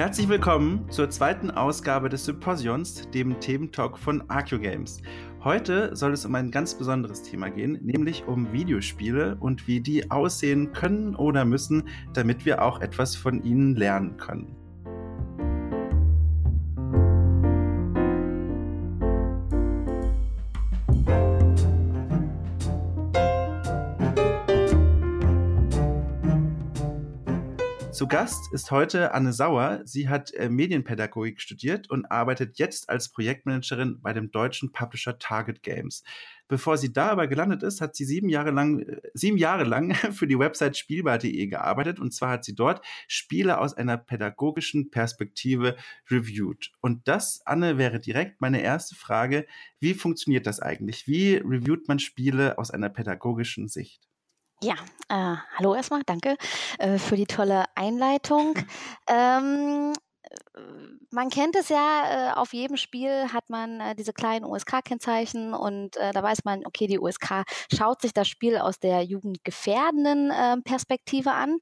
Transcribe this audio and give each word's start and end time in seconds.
Herzlich 0.00 0.30
willkommen 0.30 0.90
zur 0.90 1.10
zweiten 1.10 1.50
Ausgabe 1.50 2.08
des 2.08 2.24
Symposions, 2.24 3.10
dem 3.10 3.38
Thementalk 3.38 3.98
von 3.98 4.24
Arceo 4.30 4.58
Games. 4.58 5.02
Heute 5.44 5.94
soll 5.94 6.14
es 6.14 6.24
um 6.24 6.34
ein 6.36 6.50
ganz 6.50 6.74
besonderes 6.74 7.22
Thema 7.22 7.50
gehen, 7.50 7.78
nämlich 7.82 8.26
um 8.26 8.50
Videospiele 8.50 9.36
und 9.40 9.68
wie 9.68 9.82
die 9.82 10.10
aussehen 10.10 10.72
können 10.72 11.14
oder 11.14 11.44
müssen, 11.44 11.86
damit 12.14 12.46
wir 12.46 12.62
auch 12.62 12.80
etwas 12.80 13.14
von 13.14 13.44
ihnen 13.44 13.76
lernen 13.76 14.16
können. 14.16 14.56
Zu 28.00 28.08
Gast 28.08 28.50
ist 28.54 28.70
heute 28.70 29.12
Anne 29.12 29.34
Sauer. 29.34 29.82
Sie 29.84 30.08
hat 30.08 30.32
äh, 30.32 30.48
Medienpädagogik 30.48 31.38
studiert 31.38 31.90
und 31.90 32.06
arbeitet 32.06 32.58
jetzt 32.58 32.88
als 32.88 33.10
Projektmanagerin 33.10 34.00
bei 34.00 34.14
dem 34.14 34.30
deutschen 34.30 34.72
Publisher 34.72 35.18
Target 35.18 35.62
Games. 35.62 36.02
Bevor 36.48 36.78
sie 36.78 36.94
da 36.94 37.10
aber 37.10 37.26
gelandet 37.26 37.62
ist, 37.62 37.82
hat 37.82 37.94
sie 37.94 38.06
sieben 38.06 38.30
Jahre 38.30 38.52
lang, 38.52 38.78
äh, 38.78 39.02
sieben 39.12 39.36
Jahre 39.36 39.64
lang 39.64 39.94
für 40.12 40.26
die 40.26 40.38
Website 40.38 40.78
spielbar.de 40.78 41.46
gearbeitet. 41.48 42.00
Und 42.00 42.14
zwar 42.14 42.30
hat 42.30 42.44
sie 42.46 42.54
dort 42.54 42.82
Spiele 43.06 43.58
aus 43.58 43.74
einer 43.74 43.98
pädagogischen 43.98 44.90
Perspektive 44.90 45.76
reviewed. 46.10 46.72
Und 46.80 47.06
das, 47.06 47.42
Anne, 47.44 47.76
wäre 47.76 48.00
direkt 48.00 48.40
meine 48.40 48.62
erste 48.62 48.94
Frage. 48.94 49.46
Wie 49.78 49.92
funktioniert 49.92 50.46
das 50.46 50.58
eigentlich? 50.58 51.06
Wie 51.06 51.34
reviewt 51.34 51.86
man 51.86 51.98
Spiele 51.98 52.56
aus 52.56 52.70
einer 52.70 52.88
pädagogischen 52.88 53.68
Sicht? 53.68 54.09
Ja, 54.62 54.74
äh, 55.08 55.36
hallo 55.56 55.74
erstmal, 55.74 56.02
danke 56.04 56.36
äh, 56.78 56.98
für 56.98 57.16
die 57.16 57.26
tolle 57.26 57.64
Einleitung. 57.74 58.54
Ähm, 59.08 59.92
äh, 60.22 60.60
man 61.10 61.30
kennt 61.30 61.56
es 61.56 61.70
ja, 61.70 62.30
äh, 62.30 62.38
auf 62.38 62.52
jedem 62.52 62.76
Spiel 62.76 63.32
hat 63.32 63.48
man 63.48 63.80
äh, 63.80 63.96
diese 63.96 64.12
kleinen 64.12 64.44
USK-Kennzeichen 64.44 65.54
und 65.54 65.96
äh, 65.96 66.12
da 66.12 66.22
weiß 66.22 66.44
man, 66.44 66.64
okay, 66.66 66.86
die 66.86 67.00
USK 67.00 67.44
schaut 67.74 68.02
sich 68.02 68.12
das 68.12 68.28
Spiel 68.28 68.58
aus 68.58 68.78
der 68.78 69.02
jugendgefährdenden 69.02 70.30
äh, 70.30 70.58
Perspektive 70.62 71.32
an. 71.32 71.58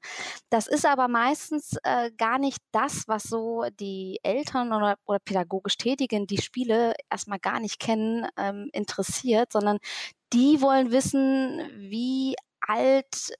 Das 0.49 0.67
ist 0.67 0.85
aber 0.85 1.07
meistens 1.07 1.77
äh, 1.83 2.11
gar 2.17 2.37
nicht 2.37 2.59
das, 2.71 3.07
was 3.07 3.23
so 3.23 3.63
die 3.79 4.19
Eltern 4.23 4.73
oder, 4.73 4.97
oder 5.05 5.19
pädagogisch 5.19 5.77
Tätigen, 5.77 6.27
die 6.27 6.41
Spiele 6.41 6.93
erstmal 7.09 7.39
gar 7.39 7.59
nicht 7.61 7.79
kennen, 7.79 8.27
ähm, 8.37 8.69
interessiert, 8.73 9.53
sondern 9.53 9.79
die 10.33 10.61
wollen 10.61 10.91
wissen, 10.91 11.61
wie 11.77 12.35
alt 12.69 13.31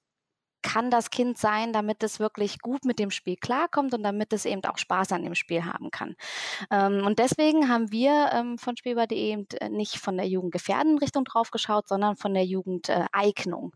kann 0.62 0.92
das 0.92 1.10
Kind 1.10 1.38
sein, 1.38 1.72
damit 1.74 2.04
es 2.04 2.20
wirklich 2.20 2.60
gut 2.60 2.84
mit 2.86 3.00
dem 3.00 3.12
Spiel 3.12 3.38
klarkommt 3.38 3.94
und 3.94 4.04
damit 4.04 4.34
es 4.34 4.46
eben 4.46 4.64
auch 4.66 4.78
Spaß 4.78 5.12
an 5.14 5.24
dem 5.24 5.36
Spiel 5.36 5.66
haben 5.66 5.92
kann. 5.92 6.16
Ähm, 6.72 7.06
und 7.06 7.20
deswegen 7.20 7.70
haben 7.70 7.92
wir 7.92 8.30
ähm, 8.34 8.58
von 8.58 8.76
Spielbar.de 8.76 9.18
eben 9.18 9.48
äh, 9.60 9.70
nicht 9.70 9.98
von 10.00 10.18
der 10.18 10.28
Jugendgefährdenrichtung 10.28 11.24
drauf 11.24 11.52
geschaut, 11.52 11.88
sondern 11.88 12.18
von 12.18 12.34
der 12.34 12.46
Jugendeignung. 12.46 13.74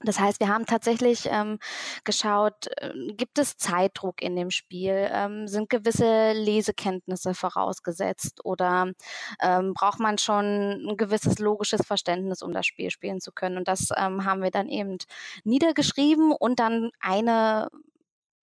Das 0.00 0.20
heißt, 0.20 0.40
wir 0.40 0.48
haben 0.48 0.66
tatsächlich 0.66 1.26
ähm, 1.30 1.58
geschaut, 2.04 2.66
äh, 2.76 2.92
gibt 3.14 3.38
es 3.38 3.56
Zeitdruck 3.56 4.20
in 4.20 4.36
dem 4.36 4.50
Spiel, 4.50 5.08
ähm, 5.10 5.48
sind 5.48 5.70
gewisse 5.70 6.32
Lesekenntnisse 6.32 7.32
vorausgesetzt 7.32 8.44
oder 8.44 8.92
ähm, 9.40 9.72
braucht 9.72 9.98
man 9.98 10.18
schon 10.18 10.44
ein 10.86 10.96
gewisses 10.98 11.38
logisches 11.38 11.80
Verständnis, 11.86 12.42
um 12.42 12.52
das 12.52 12.66
Spiel 12.66 12.90
spielen 12.90 13.20
zu 13.20 13.32
können. 13.32 13.56
Und 13.56 13.68
das 13.68 13.88
ähm, 13.96 14.26
haben 14.26 14.42
wir 14.42 14.50
dann 14.50 14.68
eben 14.68 14.98
niedergeschrieben 15.44 16.32
und 16.32 16.60
dann 16.60 16.90
eine 17.00 17.68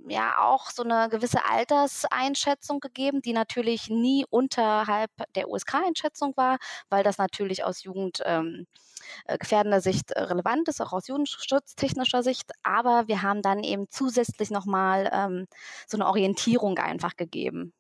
ja 0.07 0.39
auch 0.39 0.69
so 0.69 0.83
eine 0.83 1.09
gewisse 1.09 1.45
Alterseinschätzung 1.45 2.79
gegeben, 2.79 3.21
die 3.21 3.33
natürlich 3.33 3.89
nie 3.89 4.25
unterhalb 4.29 5.11
der 5.35 5.49
USK-Einschätzung 5.49 6.35
war, 6.35 6.57
weil 6.89 7.03
das 7.03 7.17
natürlich 7.17 7.63
aus 7.63 7.83
jugendgefährdender 7.83 8.67
ähm, 9.27 9.73
äh, 9.73 9.81
Sicht 9.81 10.11
äh, 10.11 10.21
relevant 10.23 10.67
ist, 10.67 10.81
auch 10.81 10.93
aus 10.93 11.07
jugendschutztechnischer 11.07 12.23
Sicht. 12.23 12.51
Aber 12.63 13.07
wir 13.07 13.21
haben 13.21 13.41
dann 13.41 13.63
eben 13.63 13.87
zusätzlich 13.89 14.49
nochmal 14.51 15.09
ähm, 15.13 15.47
so 15.87 15.97
eine 15.97 16.07
Orientierung 16.07 16.77
einfach 16.77 17.15
gegeben. 17.15 17.73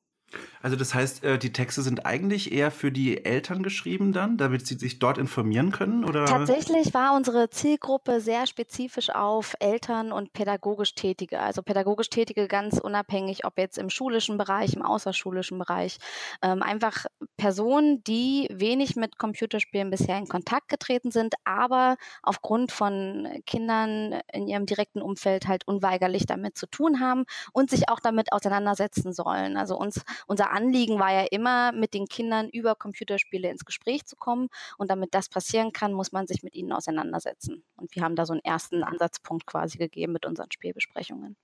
Also 0.61 0.77
das 0.77 0.93
heißt, 0.93 1.23
äh, 1.25 1.37
die 1.37 1.51
Texte 1.51 1.81
sind 1.81 2.05
eigentlich 2.05 2.53
eher 2.53 2.71
für 2.71 2.91
die 2.91 3.25
Eltern 3.25 3.63
geschrieben 3.63 4.13
dann, 4.13 4.37
damit 4.37 4.65
sie 4.65 4.75
sich 4.75 4.97
dort 4.97 5.17
informieren 5.17 5.71
können, 5.71 6.05
oder? 6.05 6.25
Tatsächlich 6.25 6.93
war 6.93 7.15
unsere 7.15 7.49
Zielgruppe 7.49 8.21
sehr 8.21 8.47
spezifisch 8.47 9.09
auf 9.09 9.55
Eltern 9.59 10.13
und 10.13 10.31
pädagogisch 10.31 10.95
Tätige. 10.95 11.41
Also 11.41 11.61
pädagogisch 11.61 12.09
Tätige 12.09 12.47
ganz 12.47 12.79
unabhängig, 12.79 13.45
ob 13.45 13.57
jetzt 13.57 13.77
im 13.77 13.89
schulischen 13.89 14.37
Bereich, 14.37 14.73
im 14.73 14.81
außerschulischen 14.81 15.59
Bereich. 15.59 15.97
Ähm, 16.41 16.63
einfach 16.63 17.05
Personen, 17.35 18.01
die 18.05 18.47
wenig 18.49 18.95
mit 18.95 19.17
Computerspielen 19.17 19.89
bisher 19.89 20.17
in 20.17 20.29
Kontakt 20.29 20.69
getreten 20.69 21.11
sind, 21.11 21.33
aber 21.43 21.97
aufgrund 22.21 22.71
von 22.71 23.27
Kindern 23.45 24.21
in 24.31 24.47
ihrem 24.47 24.65
direkten 24.65 25.01
Umfeld 25.01 25.47
halt 25.47 25.67
unweigerlich 25.67 26.25
damit 26.25 26.57
zu 26.57 26.67
tun 26.67 27.01
haben 27.01 27.25
und 27.51 27.69
sich 27.69 27.89
auch 27.89 27.99
damit 27.99 28.31
auseinandersetzen 28.31 29.11
sollen. 29.11 29.57
Also 29.57 29.77
uns 29.77 30.01
unser 30.27 30.51
Anliegen 30.51 30.99
war 30.99 31.11
ja 31.11 31.25
immer, 31.31 31.71
mit 31.71 31.93
den 31.93 32.07
Kindern 32.07 32.49
über 32.49 32.75
Computerspiele 32.75 33.49
ins 33.49 33.65
Gespräch 33.65 34.05
zu 34.05 34.15
kommen. 34.15 34.49
Und 34.77 34.89
damit 34.89 35.13
das 35.13 35.29
passieren 35.29 35.73
kann, 35.73 35.93
muss 35.93 36.11
man 36.11 36.27
sich 36.27 36.43
mit 36.43 36.55
ihnen 36.55 36.71
auseinandersetzen. 36.71 37.63
Und 37.75 37.95
wir 37.95 38.03
haben 38.03 38.15
da 38.15 38.25
so 38.25 38.33
einen 38.33 38.43
ersten 38.43 38.83
Ansatzpunkt 38.83 39.45
quasi 39.45 39.77
gegeben 39.77 40.13
mit 40.13 40.25
unseren 40.25 40.51
Spielbesprechungen. 40.51 41.35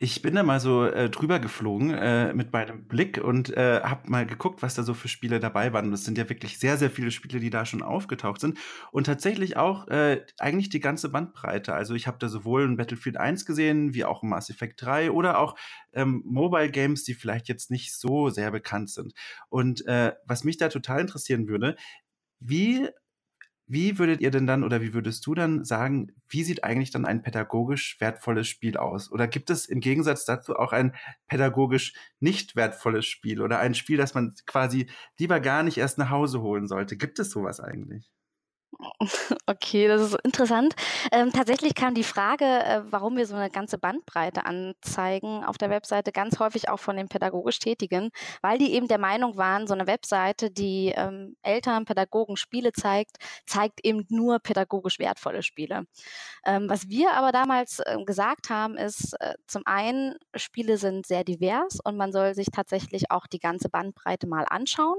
Ich 0.00 0.22
bin 0.22 0.36
da 0.36 0.44
mal 0.44 0.60
so 0.60 0.84
äh, 0.84 1.10
drüber 1.10 1.40
geflogen 1.40 1.92
äh, 1.92 2.32
mit 2.32 2.52
meinem 2.52 2.86
Blick 2.86 3.18
und 3.18 3.56
äh, 3.56 3.80
habe 3.82 4.08
mal 4.08 4.26
geguckt, 4.26 4.62
was 4.62 4.76
da 4.76 4.84
so 4.84 4.94
für 4.94 5.08
Spiele 5.08 5.40
dabei 5.40 5.72
waren. 5.72 5.90
Das 5.90 6.04
sind 6.04 6.16
ja 6.16 6.28
wirklich 6.28 6.58
sehr, 6.58 6.76
sehr 6.76 6.90
viele 6.90 7.10
Spiele, 7.10 7.40
die 7.40 7.50
da 7.50 7.66
schon 7.66 7.82
aufgetaucht 7.82 8.40
sind. 8.40 8.58
Und 8.92 9.06
tatsächlich 9.06 9.56
auch 9.56 9.88
äh, 9.88 10.24
eigentlich 10.38 10.68
die 10.68 10.78
ganze 10.78 11.08
Bandbreite. 11.08 11.74
Also 11.74 11.94
ich 11.94 12.06
habe 12.06 12.18
da 12.20 12.28
sowohl 12.28 12.64
ein 12.64 12.76
Battlefield 12.76 13.16
1 13.16 13.44
gesehen, 13.44 13.92
wie 13.92 14.04
auch 14.04 14.22
ein 14.22 14.28
Mass 14.28 14.50
Effect 14.50 14.80
3 14.82 15.10
oder 15.10 15.38
auch 15.38 15.56
ähm, 15.92 16.22
Mobile 16.24 16.70
Games, 16.70 17.02
die 17.02 17.14
vielleicht 17.14 17.48
jetzt 17.48 17.72
nicht 17.72 17.92
so 17.92 18.28
sehr 18.28 18.52
bekannt 18.52 18.90
sind. 18.90 19.14
Und 19.48 19.84
äh, 19.86 20.12
was 20.24 20.44
mich 20.44 20.58
da 20.58 20.68
total 20.68 21.00
interessieren 21.00 21.48
würde, 21.48 21.74
wie 22.38 22.88
wie 23.68 23.98
würdet 23.98 24.20
ihr 24.20 24.30
denn 24.30 24.46
dann 24.46 24.64
oder 24.64 24.80
wie 24.80 24.94
würdest 24.94 25.26
du 25.26 25.34
dann 25.34 25.64
sagen, 25.64 26.12
wie 26.28 26.42
sieht 26.42 26.64
eigentlich 26.64 26.90
dann 26.90 27.04
ein 27.04 27.22
pädagogisch 27.22 28.00
wertvolles 28.00 28.48
Spiel 28.48 28.76
aus? 28.76 29.12
Oder 29.12 29.28
gibt 29.28 29.50
es 29.50 29.66
im 29.66 29.80
Gegensatz 29.80 30.24
dazu 30.24 30.56
auch 30.56 30.72
ein 30.72 30.94
pädagogisch 31.28 31.92
nicht 32.18 32.56
wertvolles 32.56 33.06
Spiel 33.06 33.42
oder 33.42 33.58
ein 33.58 33.74
Spiel, 33.74 33.98
das 33.98 34.14
man 34.14 34.34
quasi 34.46 34.88
lieber 35.18 35.40
gar 35.40 35.62
nicht 35.62 35.76
erst 35.78 35.98
nach 35.98 36.10
Hause 36.10 36.40
holen 36.40 36.66
sollte? 36.66 36.96
Gibt 36.96 37.18
es 37.18 37.30
sowas 37.30 37.60
eigentlich? 37.60 38.10
Okay, 39.46 39.88
das 39.88 40.02
ist 40.02 40.16
interessant. 40.24 40.74
Ähm, 41.10 41.32
tatsächlich 41.32 41.74
kam 41.74 41.94
die 41.94 42.04
Frage, 42.04 42.44
äh, 42.44 42.82
warum 42.90 43.16
wir 43.16 43.26
so 43.26 43.34
eine 43.34 43.50
ganze 43.50 43.78
Bandbreite 43.78 44.44
anzeigen 44.46 45.44
auf 45.44 45.58
der 45.58 45.70
Webseite, 45.70 46.12
ganz 46.12 46.38
häufig 46.38 46.68
auch 46.68 46.78
von 46.78 46.96
den 46.96 47.08
pädagogisch 47.08 47.58
Tätigen, 47.58 48.10
weil 48.42 48.58
die 48.58 48.72
eben 48.74 48.86
der 48.88 48.98
Meinung 48.98 49.36
waren, 49.36 49.66
so 49.66 49.74
eine 49.74 49.86
Webseite, 49.86 50.50
die 50.50 50.92
ähm, 50.96 51.36
Eltern, 51.42 51.84
Pädagogen 51.86 52.36
Spiele 52.36 52.72
zeigt, 52.72 53.16
zeigt 53.46 53.84
eben 53.84 54.04
nur 54.10 54.38
pädagogisch 54.38 54.98
wertvolle 54.98 55.42
Spiele. 55.42 55.84
Ähm, 56.44 56.68
was 56.68 56.88
wir 56.88 57.12
aber 57.14 57.32
damals 57.32 57.80
äh, 57.80 57.96
gesagt 58.04 58.50
haben, 58.50 58.76
ist 58.76 59.14
äh, 59.20 59.34
zum 59.46 59.62
einen, 59.66 60.14
Spiele 60.36 60.78
sind 60.78 61.06
sehr 61.06 61.24
divers 61.24 61.78
und 61.84 61.96
man 61.96 62.12
soll 62.12 62.34
sich 62.34 62.48
tatsächlich 62.52 63.10
auch 63.10 63.26
die 63.26 63.40
ganze 63.40 63.68
Bandbreite 63.68 64.26
mal 64.28 64.44
anschauen. 64.48 64.98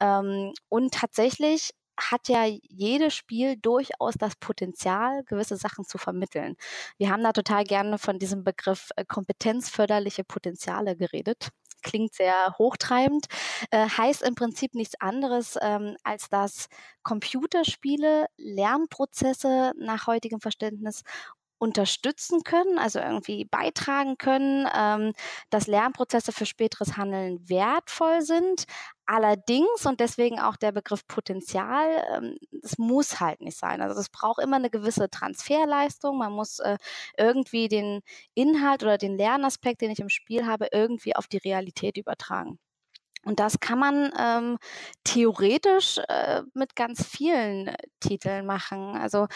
Ähm, 0.00 0.52
und 0.68 0.94
tatsächlich 0.94 1.70
hat 1.98 2.28
ja 2.28 2.44
jedes 2.44 3.14
Spiel 3.14 3.56
durchaus 3.56 4.14
das 4.18 4.36
Potenzial, 4.36 5.22
gewisse 5.24 5.56
Sachen 5.56 5.84
zu 5.84 5.98
vermitteln. 5.98 6.56
Wir 6.98 7.10
haben 7.10 7.22
da 7.22 7.32
total 7.32 7.64
gerne 7.64 7.98
von 7.98 8.18
diesem 8.18 8.44
Begriff 8.44 8.90
äh, 8.96 9.04
kompetenzförderliche 9.04 10.24
Potenziale 10.24 10.96
geredet. 10.96 11.48
Klingt 11.82 12.14
sehr 12.14 12.54
hochtreibend, 12.58 13.26
äh, 13.70 13.88
heißt 13.88 14.22
im 14.22 14.34
Prinzip 14.36 14.74
nichts 14.74 15.00
anderes, 15.00 15.58
ähm, 15.60 15.96
als 16.04 16.28
dass 16.28 16.68
Computerspiele 17.02 18.26
Lernprozesse 18.36 19.72
nach 19.78 20.06
heutigem 20.06 20.40
Verständnis 20.40 21.02
unterstützen 21.62 22.42
können, 22.42 22.76
also 22.76 22.98
irgendwie 22.98 23.44
beitragen 23.44 24.18
können, 24.18 24.68
ähm, 24.74 25.12
dass 25.48 25.68
Lernprozesse 25.68 26.32
für 26.32 26.44
späteres 26.44 26.96
Handeln 26.96 27.48
wertvoll 27.48 28.22
sind. 28.22 28.64
Allerdings, 29.06 29.84
und 29.84 30.00
deswegen 30.00 30.40
auch 30.40 30.56
der 30.56 30.72
Begriff 30.72 31.06
Potenzial, 31.06 32.04
ähm, 32.14 32.36
es 32.62 32.78
muss 32.78 33.20
halt 33.20 33.40
nicht 33.40 33.58
sein. 33.58 33.82
Also 33.82 34.00
es 34.00 34.08
braucht 34.08 34.40
immer 34.42 34.56
eine 34.56 34.70
gewisse 34.70 35.10
Transferleistung. 35.10 36.18
Man 36.18 36.32
muss 36.32 36.60
äh, 36.60 36.78
irgendwie 37.18 37.68
den 37.68 38.00
Inhalt 38.34 38.82
oder 38.84 38.98
den 38.98 39.16
Lernaspekt, 39.16 39.80
den 39.82 39.90
ich 39.90 40.00
im 40.00 40.08
Spiel 40.08 40.46
habe, 40.46 40.68
irgendwie 40.72 41.16
auf 41.16 41.26
die 41.26 41.38
Realität 41.38 41.96
übertragen. 41.98 42.58
Und 43.24 43.38
das 43.38 43.60
kann 43.60 43.78
man 43.78 44.12
ähm, 44.18 44.58
theoretisch 45.04 45.98
äh, 46.08 46.42
mit 46.54 46.74
ganz 46.74 47.06
vielen 47.06 47.68
äh, 47.68 47.76
Titeln 48.00 48.46
machen. 48.46 48.96
Also 48.96 49.28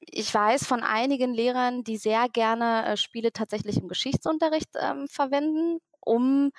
ich 0.00 0.32
weiß 0.34 0.66
von 0.66 0.82
einigen 0.82 1.32
Lehrern, 1.34 1.84
die 1.84 1.98
sehr 1.98 2.28
gerne 2.28 2.86
äh, 2.86 2.96
Spiele 2.96 3.32
tatsächlich 3.32 3.76
im 3.78 3.88
Geschichtsunterricht 3.88 4.70
ähm, 4.80 5.06
verwenden 5.08 5.78
um 6.08 6.50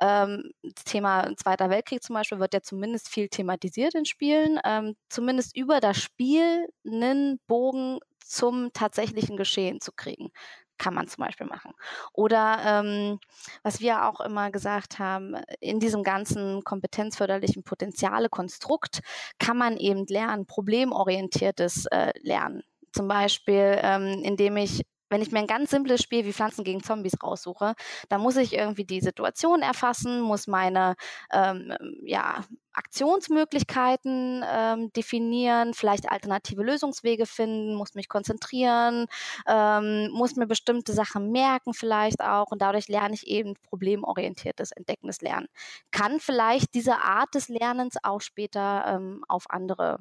ähm, 0.00 0.50
das 0.62 0.84
Thema 0.84 1.34
Zweiter 1.36 1.70
Weltkrieg 1.70 2.02
zum 2.02 2.14
Beispiel 2.14 2.38
wird 2.38 2.54
ja 2.54 2.62
zumindest 2.62 3.08
viel 3.08 3.28
thematisiert 3.28 3.94
in 3.94 4.04
Spielen, 4.04 4.60
ähm, 4.64 4.94
zumindest 5.08 5.56
über 5.56 5.80
das 5.80 5.96
Spiel 5.98 6.68
einen 6.86 7.40
Bogen 7.46 7.98
zum 8.24 8.72
tatsächlichen 8.72 9.36
Geschehen 9.36 9.80
zu 9.80 9.92
kriegen 9.92 10.30
kann 10.78 10.94
man 10.94 11.08
zum 11.08 11.24
Beispiel 11.24 11.46
machen. 11.46 11.72
Oder 12.12 12.58
ähm, 12.64 13.18
was 13.62 13.80
wir 13.80 14.08
auch 14.08 14.20
immer 14.20 14.50
gesagt 14.50 14.98
haben, 14.98 15.34
in 15.60 15.80
diesem 15.80 16.04
ganzen 16.04 16.62
kompetenzförderlichen 16.62 17.64
Potenziale-Konstrukt 17.64 19.00
kann 19.38 19.58
man 19.58 19.76
eben 19.76 20.06
lernen, 20.06 20.46
problemorientiertes 20.46 21.86
äh, 21.86 22.12
Lernen. 22.22 22.62
Zum 22.92 23.08
Beispiel, 23.08 23.78
ähm, 23.82 24.22
indem 24.22 24.56
ich 24.56 24.82
wenn 25.08 25.22
ich 25.22 25.32
mir 25.32 25.40
ein 25.40 25.46
ganz 25.46 25.70
simples 25.70 26.02
Spiel 26.02 26.24
wie 26.24 26.32
Pflanzen 26.32 26.64
gegen 26.64 26.82
Zombies 26.82 27.22
raussuche, 27.22 27.74
dann 28.08 28.20
muss 28.20 28.36
ich 28.36 28.54
irgendwie 28.54 28.84
die 28.84 29.00
Situation 29.00 29.62
erfassen, 29.62 30.20
muss 30.20 30.46
meine 30.46 30.96
ähm, 31.32 31.74
ja, 32.02 32.44
Aktionsmöglichkeiten 32.72 34.44
ähm, 34.48 34.92
definieren, 34.92 35.74
vielleicht 35.74 36.10
alternative 36.10 36.62
Lösungswege 36.62 37.26
finden, 37.26 37.74
muss 37.74 37.94
mich 37.94 38.08
konzentrieren, 38.08 39.06
ähm, 39.46 40.10
muss 40.12 40.36
mir 40.36 40.46
bestimmte 40.46 40.92
Sachen 40.92 41.30
merken 41.32 41.74
vielleicht 41.74 42.22
auch 42.22 42.52
und 42.52 42.62
dadurch 42.62 42.88
lerne 42.88 43.14
ich 43.14 43.26
eben 43.26 43.54
problemorientiertes, 43.68 44.72
entdeckendes 44.72 45.20
Lernen. 45.22 45.48
Kann 45.90 46.20
vielleicht 46.20 46.74
diese 46.74 46.98
Art 46.98 47.34
des 47.34 47.48
Lernens 47.48 47.96
auch 48.02 48.20
später 48.20 48.84
ähm, 48.86 49.24
auf 49.26 49.44
andere 49.48 49.98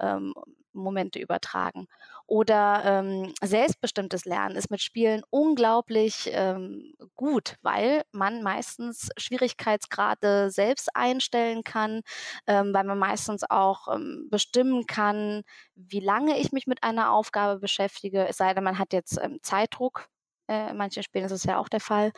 ähm, 0.00 0.34
Momente 0.74 1.18
übertragen. 1.18 1.86
Oder 2.26 2.82
ähm, 2.84 3.32
selbstbestimmtes 3.42 4.24
Lernen 4.24 4.56
ist 4.56 4.70
mit 4.70 4.80
Spielen 4.80 5.22
unglaublich 5.30 6.30
ähm, 6.32 6.94
gut, 7.14 7.56
weil 7.62 8.02
man 8.12 8.42
meistens 8.42 9.10
Schwierigkeitsgrade 9.16 10.50
selbst 10.50 10.94
einstellen 10.94 11.64
kann, 11.64 12.02
ähm, 12.46 12.72
weil 12.72 12.84
man 12.84 12.98
meistens 12.98 13.42
auch 13.48 13.88
ähm, 13.94 14.28
bestimmen 14.30 14.86
kann, 14.86 15.42
wie 15.74 16.00
lange 16.00 16.38
ich 16.38 16.52
mich 16.52 16.66
mit 16.66 16.82
einer 16.82 17.12
Aufgabe 17.12 17.60
beschäftige, 17.60 18.26
es 18.26 18.38
sei 18.38 18.54
denn, 18.54 18.64
man 18.64 18.78
hat 18.78 18.92
jetzt 18.92 19.18
ähm, 19.22 19.38
Zeitdruck, 19.42 20.08
äh, 20.48 20.70
in 20.70 20.76
Spielen 21.02 21.24
ist 21.24 21.32
es 21.32 21.44
ja 21.44 21.58
auch 21.58 21.68
der 21.68 21.80
Fall. 21.80 22.12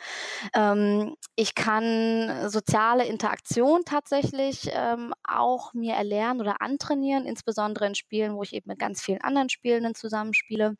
Ähm, 0.55 1.15
ich 1.35 1.55
kann 1.55 2.49
soziale 2.49 3.05
Interaktion 3.05 3.81
tatsächlich 3.85 4.69
ähm, 4.73 5.13
auch 5.23 5.73
mir 5.73 5.93
erlernen 5.95 6.41
oder 6.41 6.61
antrainieren, 6.61 7.25
insbesondere 7.25 7.87
in 7.87 7.95
Spielen, 7.95 8.35
wo 8.35 8.43
ich 8.43 8.53
eben 8.53 8.69
mit 8.69 8.79
ganz 8.79 9.01
vielen 9.01 9.21
anderen 9.21 9.49
Spielenden 9.49 9.95
zusammenspiele. 9.95 10.75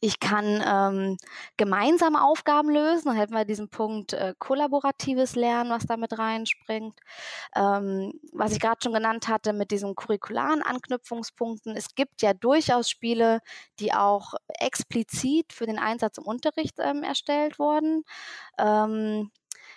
Ich 0.00 0.20
kann 0.20 0.62
ähm, 0.66 1.16
gemeinsame 1.56 2.22
Aufgaben 2.22 2.70
lösen. 2.70 3.08
Dann 3.08 3.16
hätten 3.16 3.34
wir 3.34 3.44
diesen 3.44 3.68
Punkt 3.68 4.12
äh, 4.12 4.34
kollaboratives 4.38 5.36
Lernen, 5.36 5.70
was 5.70 5.86
damit 5.86 6.18
reinspringt. 6.18 6.98
Ähm, 7.54 8.12
was 8.32 8.52
ich 8.52 8.60
gerade 8.60 8.78
schon 8.82 8.92
genannt 8.92 9.28
hatte 9.28 9.52
mit 9.52 9.70
diesen 9.70 9.94
curricularen 9.94 10.62
Anknüpfungspunkten. 10.62 11.76
Es 11.76 11.94
gibt 11.94 12.22
ja 12.22 12.34
durchaus 12.34 12.90
Spiele, 12.90 13.40
die 13.80 13.92
auch 13.92 14.34
explizit 14.60 15.52
für 15.52 15.66
den 15.66 15.78
Einsatz 15.78 16.18
im 16.18 16.24
Unterricht 16.24 16.76
ähm, 16.78 17.02
erstellt 17.02 17.58
wurden. 17.58 18.04
Ähm, 18.58 19.30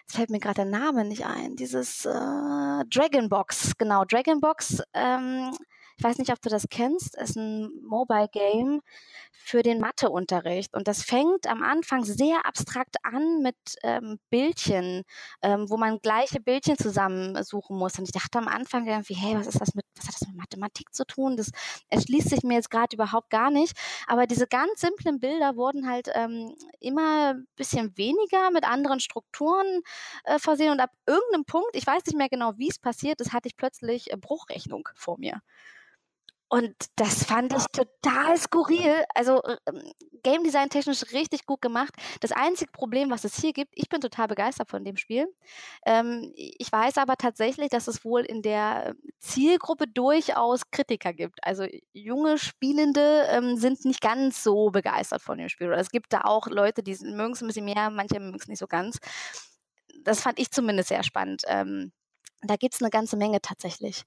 Jetzt 0.10 0.16
fällt 0.16 0.30
mir 0.32 0.40
gerade 0.40 0.56
der 0.56 0.66
Name 0.66 1.06
nicht 1.06 1.26
ein. 1.26 1.56
Dieses 1.56 2.04
äh, 2.06 2.10
Dragonbox, 2.10 3.74
genau, 3.78 4.06
Dragonbox. 4.06 4.82
Ähm, 4.94 5.52
ich 6.00 6.06
weiß 6.06 6.18
nicht, 6.18 6.32
ob 6.32 6.42
du 6.42 6.48
das 6.48 6.68
kennst, 6.70 7.18
ist 7.18 7.36
ein 7.36 7.72
Mobile 7.84 8.30
Game 8.32 8.80
für 9.32 9.64
den 9.64 9.82
Matheunterricht. 9.82 10.74
Und 10.74 10.88
das 10.88 11.04
fängt 11.04 11.46
am 11.46 11.62
Anfang 11.62 12.06
sehr 12.06 12.46
abstrakt 12.46 12.96
an 13.04 13.42
mit 13.42 13.58
ähm, 13.84 14.18
Bildchen, 14.30 15.04
ähm, 15.42 15.70
wo 15.70 15.76
man 15.76 16.00
gleiche 16.00 16.40
Bildchen 16.40 16.78
zusammensuchen 16.78 17.78
muss. 17.78 18.00
Und 18.00 18.06
ich 18.06 18.14
dachte 18.14 18.38
am 18.38 18.48
Anfang 18.48 18.88
irgendwie, 18.88 19.14
hey, 19.14 19.36
was 19.36 19.48
ist 19.48 19.60
das 19.60 19.76
mit, 19.76 19.84
was 19.98 20.08
hat 20.08 20.14
das 20.14 20.28
mit 20.30 20.38
Mathematik 20.38 20.94
zu 20.94 21.06
tun? 21.06 21.36
Das 21.36 21.52
erschließt 21.90 22.30
sich 22.30 22.44
mir 22.44 22.54
jetzt 22.54 22.72
gerade 22.72 22.96
überhaupt 22.96 23.30
gar 23.30 23.52
nicht. 23.52 23.78
Aber 24.08 24.26
diese 24.26 24.48
ganz 24.48 24.80
simplen 24.80 25.20
Bilder 25.20 25.58
wurden 25.58 25.90
halt 25.90 26.08
ähm, 26.14 26.56
immer 26.80 27.34
ein 27.34 27.48
bisschen 27.58 27.98
weniger 27.98 28.52
mit 28.52 28.64
anderen 28.64 29.02
Strukturen 29.02 29.82
äh, 30.24 30.40
versehen. 30.40 30.72
Und 30.72 30.80
ab 30.80 30.92
irgendeinem 31.06 31.44
Punkt, 31.44 31.72
ich 31.74 31.86
weiß 31.86 32.06
nicht 32.06 32.18
mehr 32.18 32.30
genau, 32.30 32.54
wie 32.56 32.70
es 32.70 32.80
passiert 32.80 33.20
ist, 33.20 33.34
hatte 33.34 33.50
ich 33.50 33.58
plötzlich 33.58 34.14
äh, 34.14 34.16
Bruchrechnung 34.16 34.88
vor 34.96 35.18
mir. 35.20 35.42
Und 36.50 36.74
das 36.96 37.26
fand 37.26 37.54
ich 37.56 37.64
total 37.68 38.36
skurril. 38.36 39.06
Also 39.14 39.42
ähm, 39.68 39.84
Game 40.24 40.44
Design 40.44 40.70
technisch 40.70 41.04
richtig 41.14 41.46
gut 41.46 41.62
gemacht. 41.62 41.94
Das 42.22 42.32
einzige 42.32 42.72
Problem, 42.72 43.12
was 43.12 43.24
es 43.24 43.40
hier 43.40 43.54
gibt, 43.54 43.72
ich 43.76 43.88
bin 43.88 44.02
total 44.02 44.28
begeistert 44.28 44.68
von 44.68 44.84
dem 44.84 44.98
Spiel. 44.98 45.28
Ähm, 45.86 46.34
ich 46.36 46.72
weiß 46.72 46.98
aber 46.98 47.18
tatsächlich, 47.18 47.70
dass 47.70 47.88
es 47.88 48.04
wohl 48.04 48.22
in 48.22 48.42
der 48.42 48.96
Zielgruppe 49.20 49.88
durchaus 49.88 50.72
Kritiker 50.72 51.14
gibt. 51.14 51.38
Also 51.44 51.68
junge 51.94 52.40
Spielende 52.40 53.28
ähm, 53.30 53.56
sind 53.56 53.86
nicht 53.86 54.02
ganz 54.02 54.44
so 54.44 54.72
begeistert 54.72 55.22
von 55.22 55.38
dem 55.38 55.50
Spiel. 55.50 55.68
Oder 55.68 55.78
es 55.78 55.92
gibt 55.92 56.12
da 56.14 56.22
auch 56.22 56.48
Leute, 56.48 56.82
die 56.82 56.98
mögen 57.04 57.34
es 57.34 57.42
ein 57.42 57.48
bisschen 57.48 57.66
mehr, 57.66 57.92
manche 57.92 58.20
mögen 58.20 58.40
es 58.40 58.48
nicht 58.48 58.60
so 58.60 58.68
ganz. 58.68 58.98
Das 60.04 60.22
fand 60.22 60.40
ich 60.40 60.50
zumindest 60.50 60.90
sehr 60.90 61.04
spannend. 61.04 61.44
Ähm, 61.46 61.92
da 62.42 62.56
gibt 62.56 62.74
es 62.74 62.82
eine 62.82 62.90
ganze 62.90 63.18
Menge 63.18 63.42
tatsächlich. 63.42 64.04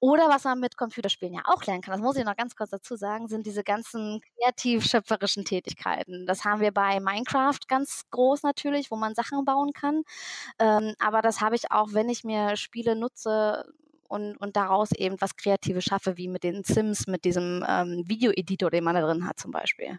Oder 0.00 0.28
was 0.28 0.44
man 0.44 0.60
mit 0.60 0.76
Computerspielen 0.76 1.34
ja 1.34 1.42
auch 1.46 1.64
lernen 1.64 1.82
kann, 1.82 1.92
das 1.92 2.02
muss 2.02 2.16
ich 2.16 2.24
noch 2.24 2.36
ganz 2.36 2.56
kurz 2.56 2.70
dazu 2.70 2.96
sagen, 2.96 3.28
sind 3.28 3.46
diese 3.46 3.64
ganzen 3.64 4.20
kreativ-schöpferischen 4.38 5.44
Tätigkeiten. 5.44 6.26
Das 6.26 6.44
haben 6.44 6.60
wir 6.60 6.72
bei 6.72 7.00
Minecraft 7.00 7.60
ganz 7.68 8.02
groß 8.10 8.42
natürlich, 8.42 8.90
wo 8.90 8.96
man 8.96 9.14
Sachen 9.14 9.44
bauen 9.44 9.72
kann. 9.72 10.02
Ähm, 10.58 10.94
aber 10.98 11.22
das 11.22 11.40
habe 11.40 11.56
ich 11.56 11.70
auch, 11.72 11.88
wenn 11.92 12.08
ich 12.08 12.24
mir 12.24 12.56
Spiele 12.56 12.96
nutze, 12.96 13.64
und, 14.08 14.36
und 14.36 14.56
daraus 14.56 14.92
eben 14.92 15.20
was 15.20 15.36
Kreatives 15.36 15.84
schaffe, 15.84 16.16
wie 16.16 16.28
mit 16.28 16.44
den 16.44 16.62
Sims, 16.62 17.06
mit 17.06 17.24
diesem 17.24 17.64
ähm, 17.66 18.04
Video-Editor, 18.06 18.70
den 18.70 18.84
man 18.84 18.94
da 18.94 19.00
drin 19.00 19.26
hat 19.26 19.40
zum 19.40 19.50
Beispiel. 19.50 19.98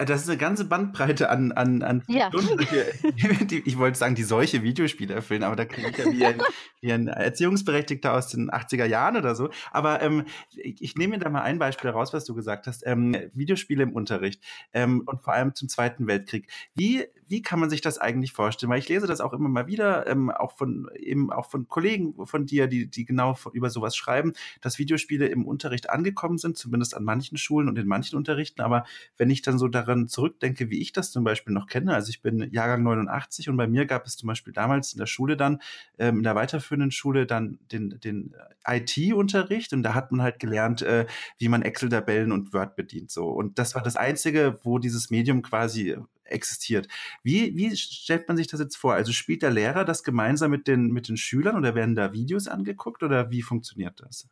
Äh, 0.00 0.06
das 0.06 0.22
ist 0.22 0.28
eine 0.28 0.38
ganze 0.38 0.64
Bandbreite 0.64 1.28
an, 1.28 1.52
an, 1.52 1.82
an 1.82 2.02
ja. 2.08 2.30
die, 2.30 3.62
ich 3.64 3.78
wollte 3.78 3.98
sagen, 3.98 4.14
die 4.14 4.22
solche 4.22 4.62
Videospiele 4.62 5.14
erfüllen, 5.14 5.42
aber 5.42 5.56
da 5.56 5.64
klingt 5.64 5.96
ja 5.98 6.10
wie 6.10 6.24
ein, 6.24 6.42
wie 6.80 6.92
ein 6.92 7.08
Erziehungsberechtigter 7.08 8.14
aus 8.14 8.28
den 8.28 8.50
80er 8.50 8.86
Jahren 8.86 9.16
oder 9.16 9.34
so. 9.34 9.50
Aber 9.70 10.02
ähm, 10.02 10.24
ich, 10.56 10.80
ich 10.80 10.96
nehme 10.96 11.16
mir 11.16 11.18
da 11.18 11.28
mal 11.28 11.42
ein 11.42 11.58
Beispiel 11.58 11.90
heraus, 11.90 12.12
was 12.12 12.24
du 12.24 12.34
gesagt 12.34 12.66
hast. 12.66 12.86
Ähm, 12.86 13.14
Videospiele 13.34 13.82
im 13.82 13.92
Unterricht 13.92 14.42
ähm, 14.72 15.02
und 15.06 15.22
vor 15.22 15.34
allem 15.34 15.54
zum 15.54 15.68
Zweiten 15.68 16.06
Weltkrieg. 16.06 16.48
Wie, 16.74 17.06
wie 17.30 17.42
kann 17.42 17.60
man 17.60 17.70
sich 17.70 17.80
das 17.80 17.98
eigentlich 17.98 18.32
vorstellen? 18.32 18.70
Weil 18.70 18.80
ich 18.80 18.88
lese 18.88 19.06
das 19.06 19.20
auch 19.20 19.32
immer 19.32 19.48
mal 19.48 19.68
wieder, 19.68 20.06
ähm, 20.08 20.30
auch 20.30 20.56
von 20.56 20.90
eben 20.96 21.32
auch 21.32 21.48
von 21.48 21.68
Kollegen 21.68 22.26
von 22.26 22.44
dir, 22.44 22.66
die, 22.66 22.90
die 22.90 23.04
genau 23.04 23.36
über 23.52 23.70
sowas 23.70 23.94
schreiben, 23.94 24.32
dass 24.60 24.80
Videospiele 24.80 25.26
im 25.26 25.46
Unterricht 25.46 25.90
angekommen 25.90 26.38
sind, 26.38 26.58
zumindest 26.58 26.96
an 26.96 27.04
manchen 27.04 27.38
Schulen 27.38 27.68
und 27.68 27.78
in 27.78 27.86
manchen 27.86 28.16
Unterrichten. 28.16 28.62
Aber 28.62 28.84
wenn 29.16 29.30
ich 29.30 29.42
dann 29.42 29.58
so 29.58 29.68
daran 29.68 30.08
zurückdenke, 30.08 30.70
wie 30.70 30.80
ich 30.80 30.92
das 30.92 31.12
zum 31.12 31.22
Beispiel 31.22 31.54
noch 31.54 31.68
kenne, 31.68 31.94
also 31.94 32.10
ich 32.10 32.20
bin 32.20 32.50
Jahrgang 32.50 32.82
89 32.82 33.48
und 33.48 33.56
bei 33.56 33.68
mir 33.68 33.86
gab 33.86 34.06
es 34.06 34.16
zum 34.16 34.26
Beispiel 34.26 34.52
damals 34.52 34.92
in 34.92 34.98
der 34.98 35.06
Schule 35.06 35.36
dann, 35.36 35.60
ähm, 35.98 36.18
in 36.18 36.22
der 36.24 36.34
weiterführenden 36.34 36.90
Schule 36.90 37.26
dann 37.26 37.60
den, 37.70 38.00
den 38.00 38.34
IT-Unterricht 38.66 39.72
und 39.72 39.84
da 39.84 39.94
hat 39.94 40.10
man 40.10 40.22
halt 40.22 40.40
gelernt, 40.40 40.82
äh, 40.82 41.06
wie 41.38 41.48
man 41.48 41.62
Excel-Tabellen 41.62 42.32
und 42.32 42.52
Word 42.52 42.74
bedient 42.74 43.12
so. 43.12 43.28
Und 43.28 43.60
das 43.60 43.76
war 43.76 43.82
das 43.82 43.94
Einzige, 43.94 44.58
wo 44.64 44.78
dieses 44.78 45.10
Medium 45.10 45.42
quasi 45.42 45.96
existiert. 46.30 46.88
Wie, 47.22 47.56
wie 47.56 47.76
stellt 47.76 48.28
man 48.28 48.36
sich 48.36 48.46
das 48.46 48.60
jetzt 48.60 48.76
vor? 48.76 48.94
Also 48.94 49.12
spielt 49.12 49.42
der 49.42 49.50
Lehrer 49.50 49.84
das 49.84 50.02
gemeinsam 50.02 50.50
mit 50.50 50.66
den, 50.66 50.88
mit 50.88 51.08
den 51.08 51.16
Schülern 51.16 51.56
oder 51.56 51.74
werden 51.74 51.94
da 51.94 52.12
Videos 52.12 52.48
angeguckt 52.48 53.02
oder 53.02 53.30
wie 53.30 53.42
funktioniert 53.42 54.00
das? 54.00 54.28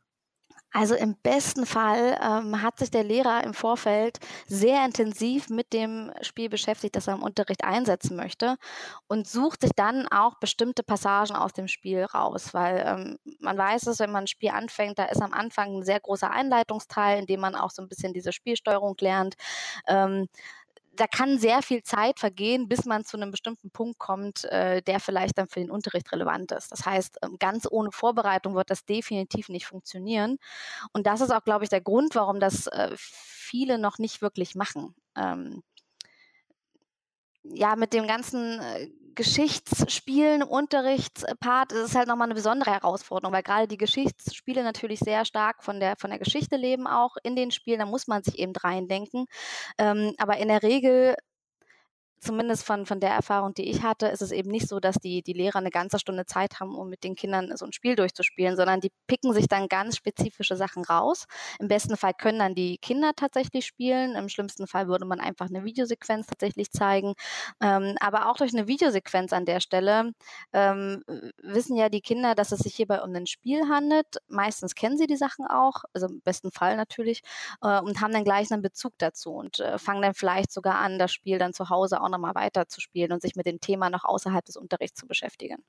Also 0.73 0.95
im 0.95 1.17
besten 1.23 1.65
Fall 1.65 2.19
ähm, 2.23 2.61
hat 2.61 2.79
sich 2.79 2.91
der 2.91 3.03
Lehrer 3.03 3.43
im 3.43 3.55
Vorfeld 3.55 4.19
sehr 4.47 4.85
intensiv 4.85 5.49
mit 5.49 5.73
dem 5.73 6.13
Spiel 6.21 6.51
beschäftigt, 6.51 6.95
das 6.95 7.07
er 7.07 7.15
im 7.15 7.23
Unterricht 7.23 7.65
einsetzen 7.65 8.17
möchte 8.17 8.57
und 9.07 9.27
sucht 9.27 9.63
sich 9.63 9.71
dann 9.75 10.07
auch 10.09 10.39
bestimmte 10.39 10.83
Passagen 10.83 11.35
aus 11.37 11.55
dem 11.55 11.69
Spiel 11.69 12.05
raus, 12.05 12.53
weil 12.53 12.85
ähm, 12.87 13.19
man 13.41 13.57
weiß 13.57 13.87
es, 13.87 13.99
wenn 13.99 14.13
man 14.13 14.25
ein 14.25 14.27
Spiel 14.29 14.51
anfängt, 14.51 14.99
da 14.99 15.07
ist 15.07 15.23
am 15.23 15.33
Anfang 15.33 15.79
ein 15.79 15.85
sehr 15.85 16.01
großer 16.01 16.31
Einleitungsteil, 16.31 17.21
in 17.21 17.27
dem 17.27 17.41
man 17.41 17.55
auch 17.55 17.71
so 17.71 17.81
ein 17.81 17.89
bisschen 17.89 18.13
diese 18.13 18.33
Spielsteuerung 18.33 18.97
lernt. 19.01 19.37
Ähm, 19.87 20.29
da 20.99 21.07
kann 21.07 21.39
sehr 21.39 21.63
viel 21.63 21.83
Zeit 21.85 22.19
vergehen, 22.19 22.69
bis 22.69 22.85
man 22.85 23.05
zu 23.05 23.17
einem 23.17 23.31
bestimmten 23.31 23.71
Punkt 23.71 23.99
kommt, 23.99 24.45
äh, 24.47 24.83
der 24.83 24.99
vielleicht 24.99 25.39
dann 25.39 25.49
für 25.49 25.61
den 25.61 25.71
Unterricht 25.71 26.11
relevant 26.13 26.51
ist. 26.53 26.73
Das 26.73 26.85
heißt, 26.85 27.19
ähm, 27.23 27.37
ganz 27.39 27.69
ohne 27.71 27.93
Vorbereitung 27.93 28.55
wird 28.57 28.71
das 28.71 28.85
definitiv 28.85 29.49
nicht 29.49 29.67
funktionieren. 29.67 30.39
Und 30.93 31.07
das 31.07 31.21
ist 31.21 31.31
auch, 31.31 31.45
glaube 31.45 31.65
ich, 31.65 31.71
der 31.71 31.81
Grund, 31.81 32.17
warum 32.17 32.41
das 32.41 32.67
äh, 32.67 32.91
viele 32.97 33.79
noch 33.79 33.99
nicht 33.99 34.23
wirklich 34.23 34.57
machen. 34.57 34.95
Ähm, 35.17 35.63
ja, 37.45 37.77
mit 37.77 37.93
dem 37.93 38.07
ganzen 38.07 38.61
Geschichtsspielen, 39.19 40.45
Unterrichtspart 40.45 41.73
ist 41.73 41.89
es 41.89 41.95
halt 41.97 42.07
nochmal 42.07 42.29
eine 42.29 42.37
besondere 42.37 42.71
Herausforderung, 42.71 43.35
weil 43.35 43.43
gerade 43.43 43.67
die 43.67 43.77
Geschichtsspiele 43.77 44.63
natürlich 44.63 45.01
sehr 45.01 45.25
stark 45.25 45.65
von 45.65 45.81
der, 45.81 45.97
von 45.99 46.11
der 46.11 46.21
Geschichte 46.21 46.57
leben 46.57 46.87
auch 46.87 47.17
in 47.25 47.35
den 47.35 47.51
Spielen. 47.51 47.81
Da 47.81 47.87
muss 47.87 48.07
man 48.07 48.23
sich 48.23 48.39
eben 48.39 48.53
reindenken. 48.55 49.27
Ähm, 49.77 50.15
aber 50.19 50.37
in 50.37 50.47
der 50.47 50.63
Regel 50.63 51.17
zumindest 52.21 52.65
von, 52.65 52.87
von 52.87 53.01
der 53.01 53.11
Erfahrung, 53.11 53.55
die 53.55 53.69
ich 53.69 53.83
hatte, 53.83 54.07
ist 54.09 54.23
es 54.23 54.33
eben 54.33 54.51
nicht 54.51 54.69
so, 54.69 54.81
dass 54.81 54.97
die, 54.97 55.23
die 55.23 55.33
Lehrer 55.33 55.59
eine 55.59 55.71
ganze 55.71 55.99
Stunde 55.99 56.27
Zeit 56.27 56.61
haben, 56.61 56.75
um 56.75 56.89
mit 56.89 57.05
den 57.05 57.15
Kindern 57.15 57.57
so 57.57 57.65
ein 57.65 57.73
Spiel 57.73 57.97
durchzuspielen, 57.97 58.57
sondern 58.57 58.81
die 58.81 58.91
picken 59.07 59.33
sich 59.33 59.49
dann 59.49 59.69
ganz 59.69 59.97
spezifische 59.97 60.57
Sachen 60.57 60.85
raus. 60.85 61.27
Im 61.59 61.69
besten 61.69 61.97
Fall 61.97 62.15
können 62.15 62.39
dann 62.39 62.55
die 62.55 62.79
Kinder 62.79 63.13
tatsächlich 63.15 63.67
spielen. 63.67 64.17
Im 64.17 64.29
schlimmsten 64.29 64.67
Fall 64.67 64.89
würde 64.89 65.05
man 65.05 65.21
einfach 65.21 65.49
eine 65.49 65.65
Videosequenz 65.65 66.27
tatsächlich 66.27 66.71
zeigen. 66.71 67.15
Ähm, 67.61 67.97
aber 68.01 68.31
auch 68.31 68.37
durch 68.37 68.53
eine 68.53 68.67
Videosequenz 68.67 69.33
an 69.33 69.45
der 69.45 69.61
Stelle 69.61 70.13
ähm, 70.53 71.03
wissen 71.43 71.77
ja 71.77 71.89
die 71.89 72.01
Kinder, 72.01 72.35
dass 72.35 72.53
es 72.53 72.61
sich 72.61 72.75
hierbei 72.75 73.03
um 73.03 73.15
ein 73.15 73.27
Spiel 73.27 73.69
handelt. 73.69 74.07
Meistens 74.29 74.75
kennen 74.75 74.99
sie 74.99 75.07
die 75.07 75.17
Sachen 75.17 75.47
auch, 75.47 75.85
also 75.93 76.07
im 76.07 76.21
besten 76.23 76.51
Fall 76.51 76.77
natürlich, 76.77 77.23
äh, 77.63 77.81
und 77.81 78.01
haben 78.01 78.13
dann 78.13 78.25
gleich 78.25 78.51
einen 78.51 78.63
Bezug 78.63 78.95
dazu 78.99 79.31
und 79.33 79.61
äh, 79.61 79.79
fangen 79.79 80.03
dann 80.03 80.15
vielleicht 80.15 80.53
sogar 80.53 80.77
an, 80.77 80.99
das 80.99 81.13
Spiel 81.13 81.39
dann 81.39 81.53
zu 81.53 81.69
Hause 81.71 82.01
auch 82.01 82.08
nochmal 82.09 82.35
weiterzuspielen 82.35 83.13
und 83.13 83.23
sich 83.23 83.37
mit 83.37 83.47
dem 83.47 83.61
Thema 83.61 83.91
noch 83.91 84.05
außerhalb 84.05 84.45
des 84.45 84.57
Unterrichts 84.57 85.01
zu 85.01 85.07
beschäftigen. 85.07 85.65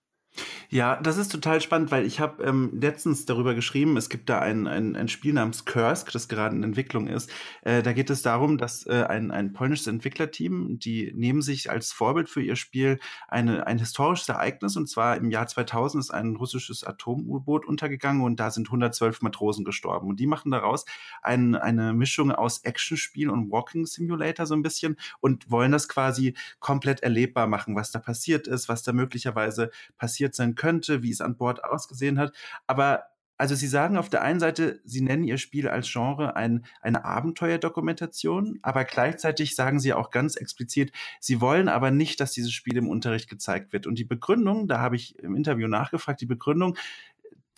Ja, 0.71 0.97
das 1.01 1.17
ist 1.17 1.31
total 1.31 1.61
spannend, 1.61 1.89
weil 1.89 2.05
ich 2.05 2.19
habe 2.19 2.43
ähm, 2.43 2.69
letztens 2.79 3.25
darüber 3.25 3.55
geschrieben, 3.55 3.97
es 3.97 4.07
gibt 4.07 4.29
da 4.29 4.37
ein, 4.37 4.67
ein, 4.67 4.95
ein 4.95 5.07
Spiel 5.07 5.33
namens 5.33 5.65
Kursk, 5.65 6.11
das 6.11 6.27
gerade 6.27 6.55
in 6.55 6.61
Entwicklung 6.61 7.07
ist. 7.07 7.31
Äh, 7.63 7.81
da 7.81 7.91
geht 7.91 8.11
es 8.11 8.21
darum, 8.21 8.59
dass 8.59 8.85
äh, 8.85 9.05
ein, 9.09 9.31
ein 9.31 9.51
polnisches 9.51 9.87
Entwicklerteam, 9.87 10.77
die 10.77 11.11
nehmen 11.15 11.41
sich 11.41 11.71
als 11.71 11.91
Vorbild 11.91 12.29
für 12.29 12.43
ihr 12.43 12.55
Spiel 12.55 12.99
eine, 13.27 13.65
ein 13.65 13.79
historisches 13.79 14.29
Ereignis, 14.29 14.77
und 14.77 14.87
zwar 14.87 15.17
im 15.17 15.31
Jahr 15.31 15.47
2000 15.47 16.03
ist 16.03 16.11
ein 16.11 16.35
russisches 16.35 16.83
Atom-U-Boot 16.83 17.65
untergegangen 17.65 18.21
und 18.21 18.39
da 18.39 18.51
sind 18.51 18.67
112 18.67 19.23
Matrosen 19.23 19.65
gestorben. 19.65 20.07
Und 20.07 20.19
die 20.19 20.27
machen 20.27 20.51
daraus 20.51 20.85
ein, 21.23 21.55
eine 21.55 21.93
Mischung 21.93 22.31
aus 22.31 22.59
Actionspiel 22.59 23.31
und 23.31 23.51
Walking 23.51 23.87
Simulator 23.87 24.45
so 24.45 24.53
ein 24.53 24.61
bisschen 24.61 24.97
und 25.19 25.49
wollen 25.49 25.71
das 25.71 25.89
quasi 25.89 26.35
komplett 26.59 27.01
erlebbar 27.01 27.47
machen, 27.47 27.75
was 27.75 27.89
da 27.89 27.97
passiert 27.97 28.47
ist, 28.47 28.69
was 28.69 28.83
da 28.83 28.93
möglicherweise 28.93 29.71
passiert 29.97 30.18
passiert 30.19 30.35
sein 30.35 30.55
könnte, 30.55 31.01
wie 31.01 31.11
es 31.11 31.21
an 31.21 31.37
Bord 31.37 31.63
ausgesehen 31.63 32.19
hat. 32.19 32.33
Aber 32.67 33.05
also 33.37 33.55
Sie 33.55 33.67
sagen 33.67 33.95
auf 33.95 34.09
der 34.09 34.21
einen 34.21 34.41
Seite, 34.41 34.81
Sie 34.83 34.99
nennen 34.99 35.23
Ihr 35.23 35.37
Spiel 35.37 35.69
als 35.69 35.89
Genre 35.89 36.35
ein, 36.35 36.65
eine 36.81 37.05
Abenteuerdokumentation, 37.05 38.59
aber 38.61 38.83
gleichzeitig 38.83 39.55
sagen 39.55 39.79
Sie 39.79 39.93
auch 39.93 40.11
ganz 40.11 40.35
explizit, 40.35 40.91
Sie 41.21 41.39
wollen 41.39 41.69
aber 41.69 41.89
nicht, 41.89 42.19
dass 42.19 42.33
dieses 42.33 42.51
Spiel 42.51 42.75
im 42.75 42.89
Unterricht 42.89 43.29
gezeigt 43.29 43.71
wird. 43.71 43.87
Und 43.87 43.97
die 43.97 44.03
Begründung, 44.03 44.67
da 44.67 44.79
habe 44.79 44.97
ich 44.97 45.17
im 45.19 45.35
Interview 45.35 45.69
nachgefragt, 45.69 46.19
die 46.19 46.25
Begründung, 46.25 46.75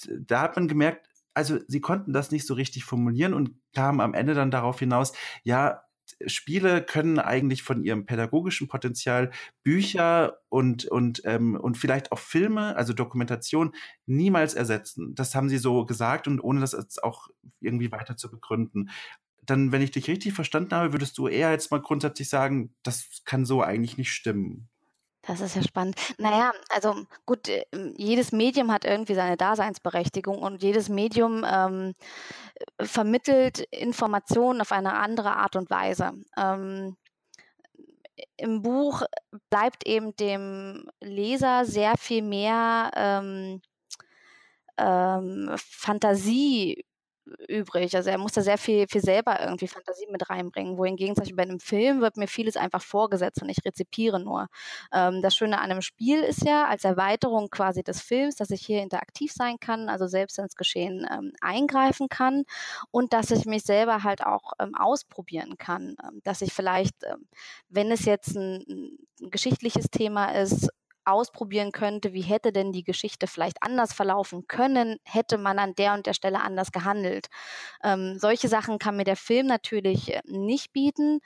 da 0.08 0.41
hat 0.41 0.56
man 0.56 0.68
gemerkt, 0.68 1.08
also 1.34 1.58
Sie 1.68 1.82
konnten 1.82 2.13
das 2.13 2.30
nicht 2.30 2.46
so 2.46 2.53
richtig 2.53 2.84
formulieren 2.84 3.34
und 3.34 3.56
kamen 3.74 4.01
am 4.01 4.13
Ende 4.13 4.36
dann 4.36 4.51
darauf 4.51 4.77
hinaus, 4.77 5.13
ja, 5.44 5.82
Spiele 6.28 6.84
können 6.84 7.20
eigentlich 7.20 7.63
von 7.63 7.84
ihrem 7.84 8.06
pädagogischen 8.06 8.68
Potenzial 8.68 9.32
Bücher 9.63 10.38
und, 10.50 10.86
und, 10.86 11.22
ähm, 11.25 11.56
und 11.56 11.78
vielleicht 11.78 12.12
auch 12.12 12.20
Filme, 12.20 12.75
also 12.75 12.94
Dokumentation, 12.94 13.74
niemals 14.06 14.54
ersetzen. 14.54 15.13
Das 15.16 15.36
haben 15.36 15.50
sie 15.50 15.58
so 15.58 15.86
gesagt 15.86 16.28
und 16.28 16.40
ohne 16.40 16.60
das 16.62 16.74
jetzt 16.74 17.04
auch 17.04 17.30
irgendwie 17.60 17.92
weiter 17.92 18.18
zu 18.18 18.32
begründen. 18.32 18.90
Dann, 19.44 19.72
wenn 19.72 19.82
ich 19.82 19.92
dich 19.92 20.08
richtig 20.08 20.34
verstanden 20.34 20.74
habe, 20.74 20.94
würdest 20.94 21.18
du 21.18 21.28
eher 21.28 21.51
jetzt 21.51 21.72
mal 21.72 21.82
grundsätzlich 21.82 22.30
sagen, 22.30 22.74
das 22.84 23.22
kann 23.25 23.46
so 23.46 23.62
eigentlich 23.62 23.98
nicht 23.98 24.12
stimmen. 24.12 24.71
Das 25.24 25.40
ist 25.40 25.56
ja 25.56 25.62
spannend. 25.62 25.96
Naja, 26.18 26.51
also 26.70 26.96
gut, 27.25 27.48
äh, 27.48 27.66
jedes 27.96 28.32
Medium 28.32 28.72
hat 28.72 28.86
irgendwie 28.86 29.13
seine 29.13 29.38
Daseinsberechtigung 29.38 30.40
und 30.40 30.63
jedes 30.63 30.90
Medium 30.90 31.46
ähm, 31.48 31.94
vermittelt 32.80 33.60
Informationen 33.72 34.62
auf 34.62 34.72
eine 34.72 34.94
andere 34.96 35.34
Art 35.36 35.56
und 35.56 35.70
Weise. 35.70 36.13
Ähm, 36.38 36.98
Im 38.38 38.62
Buch 38.63 39.04
bleibt 39.50 39.86
eben 39.86 40.16
dem 40.16 40.90
Leser 41.01 41.66
sehr 41.66 41.98
viel 41.98 42.24
mehr 42.24 42.90
ähm, 42.96 43.62
ähm, 44.78 45.51
Fantasie 45.58 46.84
übrig. 47.48 47.96
Also 47.96 48.10
er 48.10 48.18
muss 48.18 48.34
da 48.34 48.42
sehr 48.42 48.58
viel, 48.58 48.88
viel 48.88 49.01
selber 49.01 49.40
irgendwie 49.40 49.68
Fantasie 49.68 50.08
mit 50.10 50.30
reinbringen. 50.30 50.78
Wohingegen 50.78 51.16
zum 51.16 51.22
Beispiel 51.24 51.36
bei 51.36 51.44
einem 51.44 51.60
Film 51.60 52.01
wird 52.01 52.18
mir 52.18 52.28
vieles 52.28 52.58
einfach 52.58 52.82
vorgesetzt 52.82 53.42
und 53.42 53.50
ich 53.50 53.63
rezipiere 53.66 54.20
nur. 54.20 54.48
Ähm, 54.94 55.22
das 55.22 55.36
Schöne 55.36 55.60
an 55.60 55.72
einem 55.72 55.82
Spiel 55.82 56.22
ist 56.22 56.44
ja 56.46 56.68
als 56.68 56.84
Erweiterung 56.84 57.50
quasi 57.50 57.84
des 57.84 58.01
Films, 58.01 58.36
dass 58.36 58.51
ich 58.51 58.66
hier 58.66 58.82
interaktiv 58.82 59.32
sein 59.32 59.60
kann, 59.60 59.90
also 59.90 60.08
selbst 60.08 60.40
ins 60.40 60.56
Geschehen 60.56 61.08
ähm, 61.12 61.34
eingreifen 61.42 62.10
kann 62.10 62.44
und 62.92 63.13
dass 63.13 63.32
ich 63.32 63.46
mich 63.46 63.63
selber 63.63 64.04
halt 64.04 64.24
auch 64.25 64.54
ähm, 64.60 64.75
ausprobieren 64.75 65.58
kann. 65.58 65.96
Ähm, 66.04 66.22
dass 66.24 66.42
ich 66.42 66.54
vielleicht, 66.54 66.96
ähm, 67.04 67.28
wenn 67.70 67.92
es 67.92 68.06
jetzt 68.06 68.36
ein, 68.36 68.98
ein 69.22 69.30
geschichtliches 69.32 69.90
Thema 69.92 70.32
ist, 70.32 70.70
ausprobieren 71.05 71.72
könnte, 71.72 72.13
wie 72.13 72.22
hätte 72.22 72.51
denn 72.51 72.72
die 72.72 72.84
Geschichte 72.84 73.27
vielleicht 73.27 73.58
anders 73.62 73.93
verlaufen 73.93 74.48
können, 74.48 74.98
hätte 75.03 75.38
man 75.38 75.60
an 75.60 75.75
der 75.75 75.93
und 75.93 76.05
der 76.05 76.13
Stelle 76.13 76.41
anders 76.41 76.72
gehandelt. 76.72 77.27
Ähm, 77.84 78.17
solche 78.20 78.48
Sachen 78.48 78.79
kann 78.79 78.98
mir 78.98 79.03
der 79.03 79.15
Film 79.15 79.48
natürlich 79.48 80.13
äh, 80.13 80.22
nicht 80.25 80.74
bieten. 80.74 81.20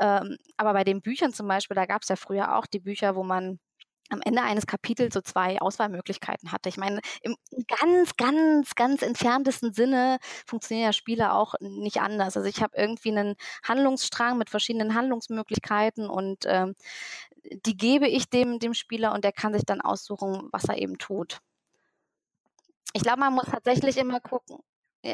Ähm, 0.00 0.36
aber 0.56 0.72
bei 0.74 0.84
den 0.84 1.02
Büchern 1.02 1.32
zum 1.32 1.48
Beispiel, 1.48 1.74
da 1.74 1.86
gab 1.86 2.02
es 2.02 2.08
ja 2.08 2.16
früher 2.16 2.56
auch 2.56 2.66
die 2.66 2.80
Bücher, 2.80 3.16
wo 3.16 3.22
man 3.24 3.58
am 4.10 4.20
Ende 4.22 4.42
eines 4.42 4.66
Kapitels 4.66 5.14
so 5.14 5.20
zwei 5.20 5.60
Auswahlmöglichkeiten 5.60 6.52
hatte. 6.52 6.68
Ich 6.68 6.76
meine, 6.76 7.00
im 7.22 7.36
ganz, 7.66 8.16
ganz, 8.16 8.74
ganz 8.74 9.02
entferntesten 9.02 9.72
Sinne 9.72 10.18
funktionieren 10.46 10.86
ja 10.86 10.92
Spiele 10.92 11.32
auch 11.32 11.54
nicht 11.60 12.00
anders. 12.00 12.36
Also 12.36 12.48
ich 12.48 12.62
habe 12.62 12.76
irgendwie 12.76 13.10
einen 13.10 13.36
Handlungsstrang 13.62 14.38
mit 14.38 14.50
verschiedenen 14.50 14.94
Handlungsmöglichkeiten 14.94 16.08
und 16.08 16.44
ähm, 16.46 16.74
die 17.64 17.76
gebe 17.76 18.08
ich 18.08 18.28
dem, 18.28 18.58
dem 18.58 18.74
Spieler 18.74 19.12
und 19.12 19.24
der 19.24 19.32
kann 19.32 19.54
sich 19.54 19.64
dann 19.64 19.80
aussuchen, 19.80 20.48
was 20.52 20.64
er 20.64 20.78
eben 20.78 20.98
tut. 20.98 21.40
Ich 22.92 23.02
glaube, 23.02 23.20
man 23.20 23.34
muss 23.34 23.46
tatsächlich 23.46 23.98
immer 23.98 24.20
gucken 24.20 24.58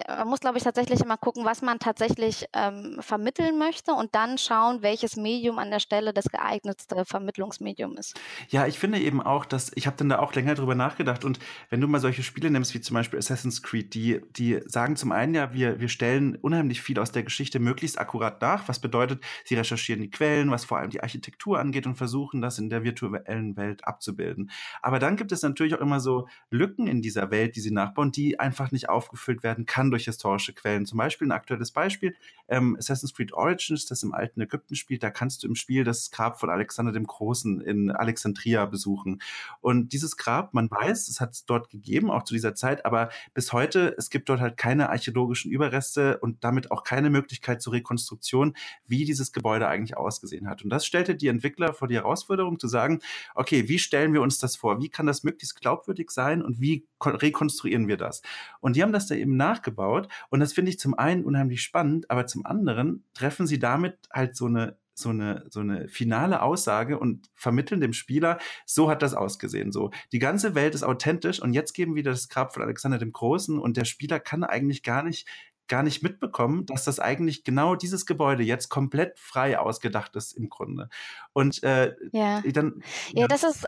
man 0.07 0.29
muss, 0.29 0.41
glaube 0.41 0.59
ich, 0.59 0.65
tatsächlich 0.65 1.01
immer 1.01 1.17
gucken, 1.17 1.45
was 1.45 1.63
man 1.63 1.79
tatsächlich 1.79 2.47
ähm, 2.53 2.99
vermitteln 3.01 3.59
möchte 3.59 3.93
und 3.93 4.15
dann 4.15 4.39
schauen, 4.39 4.83
welches 4.83 5.17
Medium 5.17 5.59
an 5.59 5.71
der 5.71 5.81
Stelle 5.81 6.13
das 6.13 6.27
geeignetste 6.27 7.05
Vermittlungsmedium 7.05 7.97
ist. 7.97 8.19
Ja, 8.49 8.67
ich 8.67 8.79
finde 8.79 8.99
eben 8.99 9.23
auch, 9.23 9.45
dass 9.45 9.73
ich 9.75 9.87
habe 9.87 9.97
dann 9.97 10.09
da 10.09 10.19
auch 10.19 10.35
länger 10.35 10.55
drüber 10.55 10.75
nachgedacht 10.75 11.25
und 11.25 11.39
wenn 11.71 11.81
du 11.81 11.89
mal 11.89 12.01
solche 12.01 12.23
Spiele 12.23 12.51
nimmst, 12.51 12.75
wie 12.75 12.81
zum 12.81 12.95
Beispiel 12.95 13.19
Assassin's 13.19 13.63
Creed, 13.63 13.95
die, 13.95 14.21
die 14.37 14.61
sagen 14.67 14.97
zum 14.97 15.13
einen 15.13 15.35
ja, 15.35 15.53
wir, 15.53 15.81
wir 15.81 15.89
stellen 15.89 16.37
unheimlich 16.37 16.83
viel 16.83 16.99
aus 16.99 17.13
der 17.13 17.23
Geschichte 17.23 17.59
möglichst 17.59 17.99
akkurat 17.99 18.41
nach, 18.41 18.69
was 18.69 18.81
bedeutet, 18.81 19.23
sie 19.45 19.55
recherchieren 19.55 20.03
die 20.03 20.11
Quellen, 20.11 20.51
was 20.51 20.65
vor 20.65 20.79
allem 20.79 20.91
die 20.91 21.03
Architektur 21.03 21.59
angeht 21.59 21.87
und 21.87 21.97
versuchen 21.97 22.41
das 22.41 22.59
in 22.59 22.71
der 22.71 22.85
virtuellen 22.85 23.57
Welt 23.57 23.87
abzubilden. 23.87 24.51
Aber 24.81 24.99
dann 24.99 25.17
gibt 25.17 25.33
es 25.33 25.43
natürlich 25.43 25.75
auch 25.75 25.81
immer 25.81 26.01
so 26.01 26.29
Lücken 26.51 26.87
in 26.87 27.03
dieser 27.03 27.31
Welt, 27.31 27.57
die 27.57 27.61
sie 27.61 27.71
nachbauen, 27.71 28.13
die 28.13 28.39
einfach 28.39 28.71
nicht 28.73 28.89
aufgefüllt 28.89 29.43
werden 29.43 29.67
kann 29.67 29.82
kann 29.83 29.91
durch 29.91 30.05
historische 30.05 30.53
Quellen. 30.53 30.87
Zum 30.87 30.97
Beispiel 30.97 31.27
ein 31.27 31.33
aktuelles 31.33 31.73
Beispiel, 31.73 32.15
ähm, 32.47 32.77
Assassin's 32.79 33.13
Creed 33.15 33.33
Origins, 33.33 33.85
das 33.87 34.05
im 34.05 34.15
alten 34.15 34.41
Ägypten 34.41 34.77
spielt, 34.77 35.03
da 35.03 35.11
kannst 35.11 35.43
du 35.43 35.49
im 35.49 35.57
Spiel 35.57 35.83
das 35.83 36.13
Grab 36.13 36.39
von 36.39 36.51
Alexander 36.51 36.93
dem 36.93 37.05
Großen 37.05 37.61
in 37.61 37.91
Alexandria 37.91 38.65
besuchen. 38.67 39.21
Und 39.61 39.93
dieses 39.93 40.17
Grab, 40.17 40.55
man 40.55 40.71
weiß, 40.71 41.09
es 41.09 41.21
hat 41.21 41.33
es 41.33 41.47
dort 41.47 41.69
gegeben, 41.69 42.13
auch 42.13 42.23
zu 42.23 42.33
dieser 42.33 42.55
Zeit, 42.55 42.87
aber 42.87 43.09
bis 43.35 43.53
heute, 43.53 43.93
es 43.99 44.09
gibt 44.09 44.29
dort 44.29 44.41
halt 44.41 44.57
keine 44.57 44.91
archäologischen 44.91 45.51
Überreste 45.51 46.19
und 46.19 46.45
damit 46.45 46.71
auch 46.71 46.85
keine 46.85 47.11
Möglichkeit 47.11 47.61
zur 47.61 47.73
Rekonstruktion, 47.73 48.55
wie 48.87 49.05
dieses 49.05 49.33
Gebäude 49.33 49.67
eigentlich 49.67 49.97
ausgesehen 49.97 50.49
hat. 50.49 50.63
Und 50.63 50.71
das 50.71 50.87
stellte 50.87 51.17
die 51.17 51.27
Entwickler 51.27 51.75
vor 51.75 51.89
die 51.89 51.97
Herausforderung 51.97 52.61
zu 52.61 52.69
sagen, 52.69 53.01
okay, 53.35 53.69
wie 53.69 53.81
stellen 53.81 54.13
wir 54.13 54.23
uns 54.23 54.39
das 54.39 54.55
vor? 54.55 54.81
Wie 54.81 54.91
kann 54.91 55.07
das 55.07 55.25
möglichst 55.25 55.61
glaubwürdig 55.61 56.13
sein 56.13 56.41
und 56.41 56.61
wie 56.61 56.87
rekonstruieren 57.05 57.89
wir 57.89 57.97
das? 57.97 58.23
Und 58.61 58.77
die 58.77 58.83
haben 58.85 58.93
das 58.93 59.09
da 59.09 59.17
eben 59.17 59.37
nachgebaut. 59.63 60.09
Und 60.31 60.41
das 60.41 60.53
finde 60.53 60.71
ich 60.71 60.79
zum 60.79 60.99
einen 60.99 61.25
unheimlich 61.25 61.63
spannend, 61.63 62.11
aber 62.11 62.27
zum 62.27 62.45
anderen 62.45 63.05
treffen 63.15 63.47
sie 63.47 63.59
damit 63.59 63.97
halt 64.13 64.37
so 64.37 64.47
eine 64.47 64.77
so 64.95 65.09
eine, 65.09 65.47
so 65.49 65.61
eine 65.61 65.89
finale 65.89 66.43
Aussage 66.43 66.99
und 66.99 67.31
vermitteln 67.35 67.81
dem 67.81 67.95
Spieler, 67.95 68.39
so 68.67 68.91
hat 68.91 69.01
das 69.01 69.15
ausgesehen. 69.15 69.73
So, 69.73 69.91
die 70.13 70.19
ganze 70.19 70.55
Welt 70.55 70.75
ist 70.75 70.83
authentisch 70.83 71.41
und 71.41 71.55
jetzt 71.55 71.73
geben 71.73 71.95
wir 71.95 72.03
das 72.03 72.29
Grab 72.29 72.53
von 72.53 72.63
Alexander 72.63 72.99
dem 72.99 73.11
Großen 73.11 73.59
und 73.59 73.79
der 73.79 73.87
Spieler 73.87 74.21
kann 74.21 74.45
eigentlich 74.45 74.83
gar 74.83 75.03
nicht 75.03 75.27
gar 75.69 75.83
nicht 75.83 76.03
mitbekommen, 76.03 76.67
dass 76.67 76.85
das 76.85 77.01
eigentlich 77.01 77.45
genau 77.45 77.75
dieses 77.75 78.07
Gebäude 78.07 78.43
jetzt 78.43 78.69
komplett 78.69 79.19
frei 79.19 79.59
ausgedacht 79.59 80.17
ist 80.17 80.33
im 80.33 80.49
Grunde. 80.49 80.89
Und 81.33 81.63
äh, 81.63 81.95
ja. 82.13 82.41
dann. 82.41 82.83
Ja, 83.13 83.23
ja, 83.23 83.29
das 83.29 83.45
ist 83.45 83.67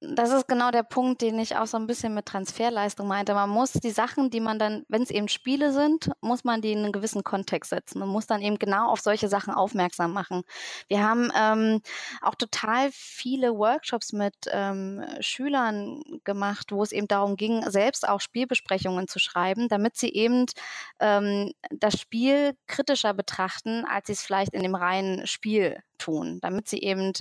das 0.00 0.32
ist 0.32 0.48
genau 0.48 0.70
der 0.70 0.82
Punkt, 0.82 1.22
den 1.22 1.38
ich 1.38 1.56
auch 1.56 1.66
so 1.66 1.76
ein 1.76 1.86
bisschen 1.86 2.12
mit 2.14 2.26
Transferleistung 2.26 3.06
meinte. 3.06 3.34
Man 3.34 3.48
muss 3.48 3.72
die 3.72 3.90
Sachen, 3.90 4.30
die 4.30 4.40
man 4.40 4.58
dann, 4.58 4.84
wenn 4.88 5.02
es 5.02 5.10
eben 5.10 5.28
Spiele 5.28 5.72
sind, 5.72 6.10
muss 6.20 6.44
man 6.44 6.60
die 6.60 6.72
in 6.72 6.80
einen 6.80 6.92
gewissen 6.92 7.24
Kontext 7.24 7.70
setzen. 7.70 8.00
Man 8.00 8.08
muss 8.08 8.26
dann 8.26 8.42
eben 8.42 8.58
genau 8.58 8.90
auf 8.90 9.00
solche 9.00 9.28
Sachen 9.28 9.54
aufmerksam 9.54 10.12
machen. 10.12 10.42
Wir 10.88 11.02
haben 11.02 11.30
ähm, 11.36 11.80
auch 12.20 12.34
total 12.34 12.90
viele 12.92 13.56
Workshops 13.56 14.12
mit 14.12 14.34
ähm, 14.50 15.04
Schülern 15.20 16.02
gemacht, 16.24 16.72
wo 16.72 16.82
es 16.82 16.92
eben 16.92 17.08
darum 17.08 17.36
ging, 17.36 17.62
selbst 17.70 18.06
auch 18.06 18.20
Spielbesprechungen 18.20 19.08
zu 19.08 19.18
schreiben, 19.18 19.68
damit 19.68 19.96
sie 19.96 20.12
eben 20.12 20.46
ähm, 21.00 21.52
das 21.70 21.98
Spiel 21.98 22.56
kritischer 22.66 23.14
betrachten, 23.14 23.84
als 23.84 24.06
sie 24.06 24.12
es 24.12 24.22
vielleicht 24.22 24.54
in 24.54 24.62
dem 24.62 24.74
reinen 24.74 25.26
Spiel 25.26 25.82
tun, 25.98 26.38
damit 26.42 26.68
sie 26.68 26.80
eben 26.80 27.12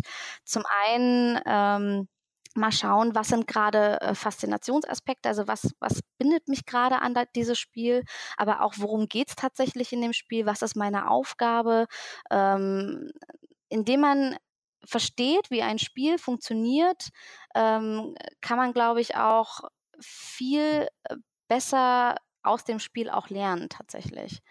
zum 0.43 0.63
einen 0.85 1.39
ähm, 1.45 2.07
mal 2.55 2.71
schauen, 2.71 3.15
was 3.15 3.29
sind 3.29 3.47
gerade 3.47 3.99
äh, 4.01 4.15
Faszinationsaspekte, 4.15 5.29
also 5.29 5.47
was, 5.47 5.73
was 5.79 6.01
bindet 6.17 6.47
mich 6.47 6.65
gerade 6.65 7.01
an 7.01 7.13
da, 7.13 7.25
dieses 7.25 7.57
Spiel, 7.57 8.03
aber 8.37 8.61
auch 8.61 8.73
worum 8.77 9.07
geht 9.07 9.29
es 9.29 9.35
tatsächlich 9.35 9.93
in 9.93 10.01
dem 10.01 10.13
Spiel, 10.13 10.45
was 10.45 10.61
ist 10.61 10.75
meine 10.75 11.09
Aufgabe, 11.09 11.87
ähm, 12.29 13.11
indem 13.69 14.01
man 14.01 14.37
versteht, 14.83 15.49
wie 15.49 15.61
ein 15.61 15.79
Spiel 15.79 16.17
funktioniert, 16.17 17.09
ähm, 17.55 18.15
kann 18.41 18.57
man, 18.57 18.73
glaube 18.73 19.01
ich, 19.01 19.15
auch 19.15 19.61
viel 20.01 20.87
äh, 21.03 21.15
besser 21.47 22.15
aus 22.43 22.63
dem 22.63 22.79
Spiel 22.79 23.09
auch 23.09 23.29
lernen 23.29 23.69
tatsächlich. 23.69 24.41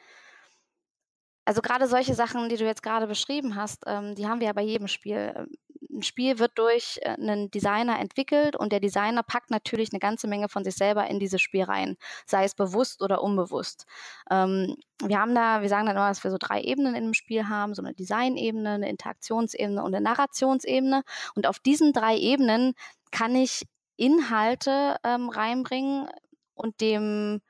Also 1.45 1.63
gerade 1.63 1.89
solche 1.89 2.15
Sachen, 2.15 2.49
die 2.49 2.57
du 2.57 2.65
jetzt 2.65 2.83
gerade 2.83 3.07
beschrieben 3.07 3.57
hast, 3.57 3.85
ähm, 3.87 4.15
die 4.15 4.27
haben 4.27 4.41
wir 4.41 4.47
ja 4.49 4.53
bei 4.53 4.63
jedem 4.63 4.89
Spiel. 4.89 5.33
Ähm, 5.35 5.49
ein 5.93 6.03
Spiel 6.03 6.39
wird 6.39 6.53
durch 6.59 7.01
äh, 7.03 7.11
einen 7.11 7.51
Designer 7.51 7.99
entwickelt 7.99 8.55
und 8.55 8.71
der 8.73 8.81
Designer 8.81 9.23
packt 9.23 9.51
natürlich 9.51 9.91
eine 9.93 9.99
ganze 9.99 10.29
Menge 10.29 10.49
von 10.49 10.65
sich 10.65 10.77
selber 10.77 11.07
in 11.09 11.19
dieses 11.19 11.41
Spiel 11.41 11.65
rein, 11.65 11.97
sei 12.27 12.45
es 12.45 12.55
bewusst 12.55 13.03
oder 13.03 13.23
unbewusst. 13.23 13.87
Ähm, 14.31 14.77
wir 15.03 15.19
haben 15.19 15.35
da, 15.35 15.63
wir 15.63 15.69
sagen 15.69 15.87
dann 15.87 15.97
immer, 15.97 16.09
dass 16.09 16.23
wir 16.23 16.31
so 16.31 16.39
drei 16.39 16.61
Ebenen 16.63 16.95
in 16.95 17.05
dem 17.05 17.15
Spiel 17.15 17.49
haben, 17.49 17.75
so 17.75 17.83
eine 17.83 17.95
Designebene, 17.95 18.71
eine 18.71 18.89
Interaktionsebene 18.89 19.83
und 19.83 19.95
eine 19.95 20.05
Narrationsebene. 20.05 21.03
Und 21.35 21.47
auf 21.47 21.59
diesen 21.59 21.93
drei 21.93 22.17
Ebenen 22.17 22.75
kann 23.11 23.35
ich 23.35 23.67
Inhalte 23.97 24.97
ähm, 25.05 25.29
reinbringen 25.29 26.09
und 26.55 26.81
dem 26.81 27.41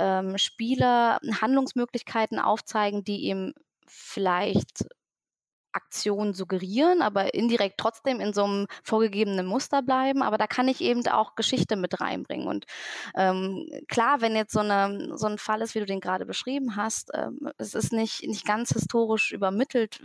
ähm, 0.00 0.38
Spieler 0.38 1.20
Handlungsmöglichkeiten 1.40 2.38
aufzeigen, 2.38 3.04
die 3.04 3.26
ihm 3.26 3.54
vielleicht 3.86 4.86
Aktion 5.72 6.34
suggerieren, 6.34 7.02
aber 7.02 7.34
indirekt 7.34 7.78
trotzdem 7.78 8.20
in 8.20 8.32
so 8.32 8.44
einem 8.44 8.66
vorgegebenen 8.82 9.46
Muster 9.46 9.82
bleiben. 9.82 10.22
Aber 10.22 10.38
da 10.38 10.46
kann 10.46 10.68
ich 10.68 10.80
eben 10.80 11.06
auch 11.08 11.34
Geschichte 11.34 11.76
mit 11.76 12.00
reinbringen. 12.00 12.48
Und 12.48 12.66
ähm, 13.14 13.68
klar, 13.88 14.20
wenn 14.20 14.34
jetzt 14.34 14.52
so, 14.52 14.60
eine, 14.60 15.16
so 15.16 15.26
ein 15.26 15.38
Fall 15.38 15.62
ist, 15.62 15.74
wie 15.74 15.80
du 15.80 15.86
den 15.86 16.00
gerade 16.00 16.26
beschrieben 16.26 16.76
hast, 16.76 17.10
ähm, 17.14 17.50
es 17.58 17.74
ist 17.74 17.92
nicht, 17.92 18.26
nicht 18.26 18.44
ganz 18.44 18.70
historisch 18.70 19.32
übermittelt, 19.32 20.00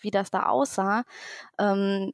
wie 0.00 0.10
das 0.10 0.30
da 0.30 0.46
aussah, 0.46 1.04
ähm, 1.58 2.12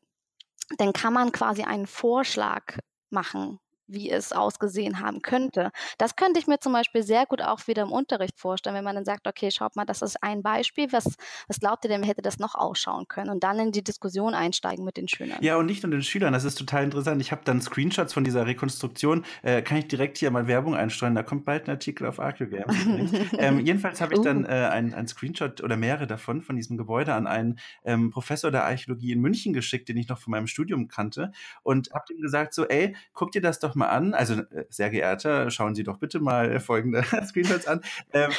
dann 0.78 0.92
kann 0.92 1.12
man 1.12 1.32
quasi 1.32 1.62
einen 1.62 1.86
Vorschlag 1.86 2.78
machen, 3.10 3.58
wie 3.92 4.10
es 4.10 4.32
ausgesehen 4.32 5.00
haben 5.00 5.22
könnte. 5.22 5.70
Das 5.98 6.16
könnte 6.16 6.40
ich 6.40 6.46
mir 6.46 6.60
zum 6.60 6.72
Beispiel 6.72 7.02
sehr 7.02 7.26
gut 7.26 7.42
auch 7.42 7.66
wieder 7.66 7.82
im 7.82 7.92
Unterricht 7.92 8.38
vorstellen, 8.38 8.76
wenn 8.76 8.84
man 8.84 8.94
dann 8.94 9.04
sagt, 9.04 9.26
okay, 9.26 9.50
schaut 9.50 9.76
mal, 9.76 9.84
das 9.84 10.02
ist 10.02 10.22
ein 10.22 10.42
Beispiel, 10.42 10.92
was, 10.92 11.16
was 11.48 11.60
glaubt 11.60 11.84
ihr 11.84 11.88
denn, 11.88 12.02
hätte 12.02 12.22
das 12.22 12.38
noch 12.38 12.54
ausschauen 12.54 13.06
können? 13.08 13.30
Und 13.30 13.44
dann 13.44 13.58
in 13.58 13.72
die 13.72 13.84
Diskussion 13.84 14.34
einsteigen 14.34 14.84
mit 14.84 14.96
den 14.96 15.08
Schülern. 15.08 15.38
Ja, 15.42 15.56
und 15.56 15.66
nicht 15.66 15.82
nur 15.82 15.90
den 15.90 16.02
Schülern, 16.02 16.32
das 16.32 16.44
ist 16.44 16.56
total 16.56 16.84
interessant. 16.84 17.20
Ich 17.20 17.32
habe 17.32 17.42
dann 17.44 17.60
Screenshots 17.60 18.12
von 18.12 18.24
dieser 18.24 18.46
Rekonstruktion, 18.46 19.24
äh, 19.42 19.62
kann 19.62 19.78
ich 19.78 19.88
direkt 19.88 20.18
hier 20.18 20.30
mal 20.30 20.46
Werbung 20.46 20.74
einstreuen, 20.74 21.14
da 21.14 21.22
kommt 21.22 21.44
bald 21.44 21.66
ein 21.66 21.70
Artikel 21.70 22.06
auf 22.06 22.20
Archivware. 22.20 22.66
ähm, 23.38 23.60
jedenfalls 23.60 24.00
habe 24.00 24.14
ich 24.14 24.20
uh. 24.20 24.24
dann 24.24 24.44
äh, 24.44 24.48
ein, 24.48 24.94
ein 24.94 25.06
Screenshot 25.08 25.62
oder 25.62 25.76
mehrere 25.76 26.06
davon 26.06 26.42
von 26.42 26.56
diesem 26.56 26.76
Gebäude 26.76 27.14
an 27.14 27.26
einen 27.26 27.58
ähm, 27.84 28.10
Professor 28.10 28.50
der 28.50 28.64
Archäologie 28.64 29.12
in 29.12 29.20
München 29.20 29.52
geschickt, 29.52 29.88
den 29.88 29.96
ich 29.96 30.08
noch 30.08 30.18
von 30.18 30.30
meinem 30.30 30.46
Studium 30.46 30.88
kannte 30.88 31.32
und 31.62 31.90
habe 31.92 32.04
ihm 32.12 32.20
gesagt 32.20 32.54
so, 32.54 32.66
ey, 32.66 32.94
guck 33.12 33.32
dir 33.32 33.42
das 33.42 33.58
doch 33.58 33.74
mal 33.74 33.79
mal 33.80 33.88
an. 33.88 34.14
Also, 34.14 34.34
äh, 34.34 34.64
sehr 34.68 34.90
geehrter, 34.90 35.50
schauen 35.50 35.74
Sie 35.74 35.82
doch 35.82 35.98
bitte 35.98 36.20
mal 36.20 36.60
folgende 36.60 37.02
Screenshots 37.26 37.66
an. 37.66 37.80
Ähm, 38.12 38.30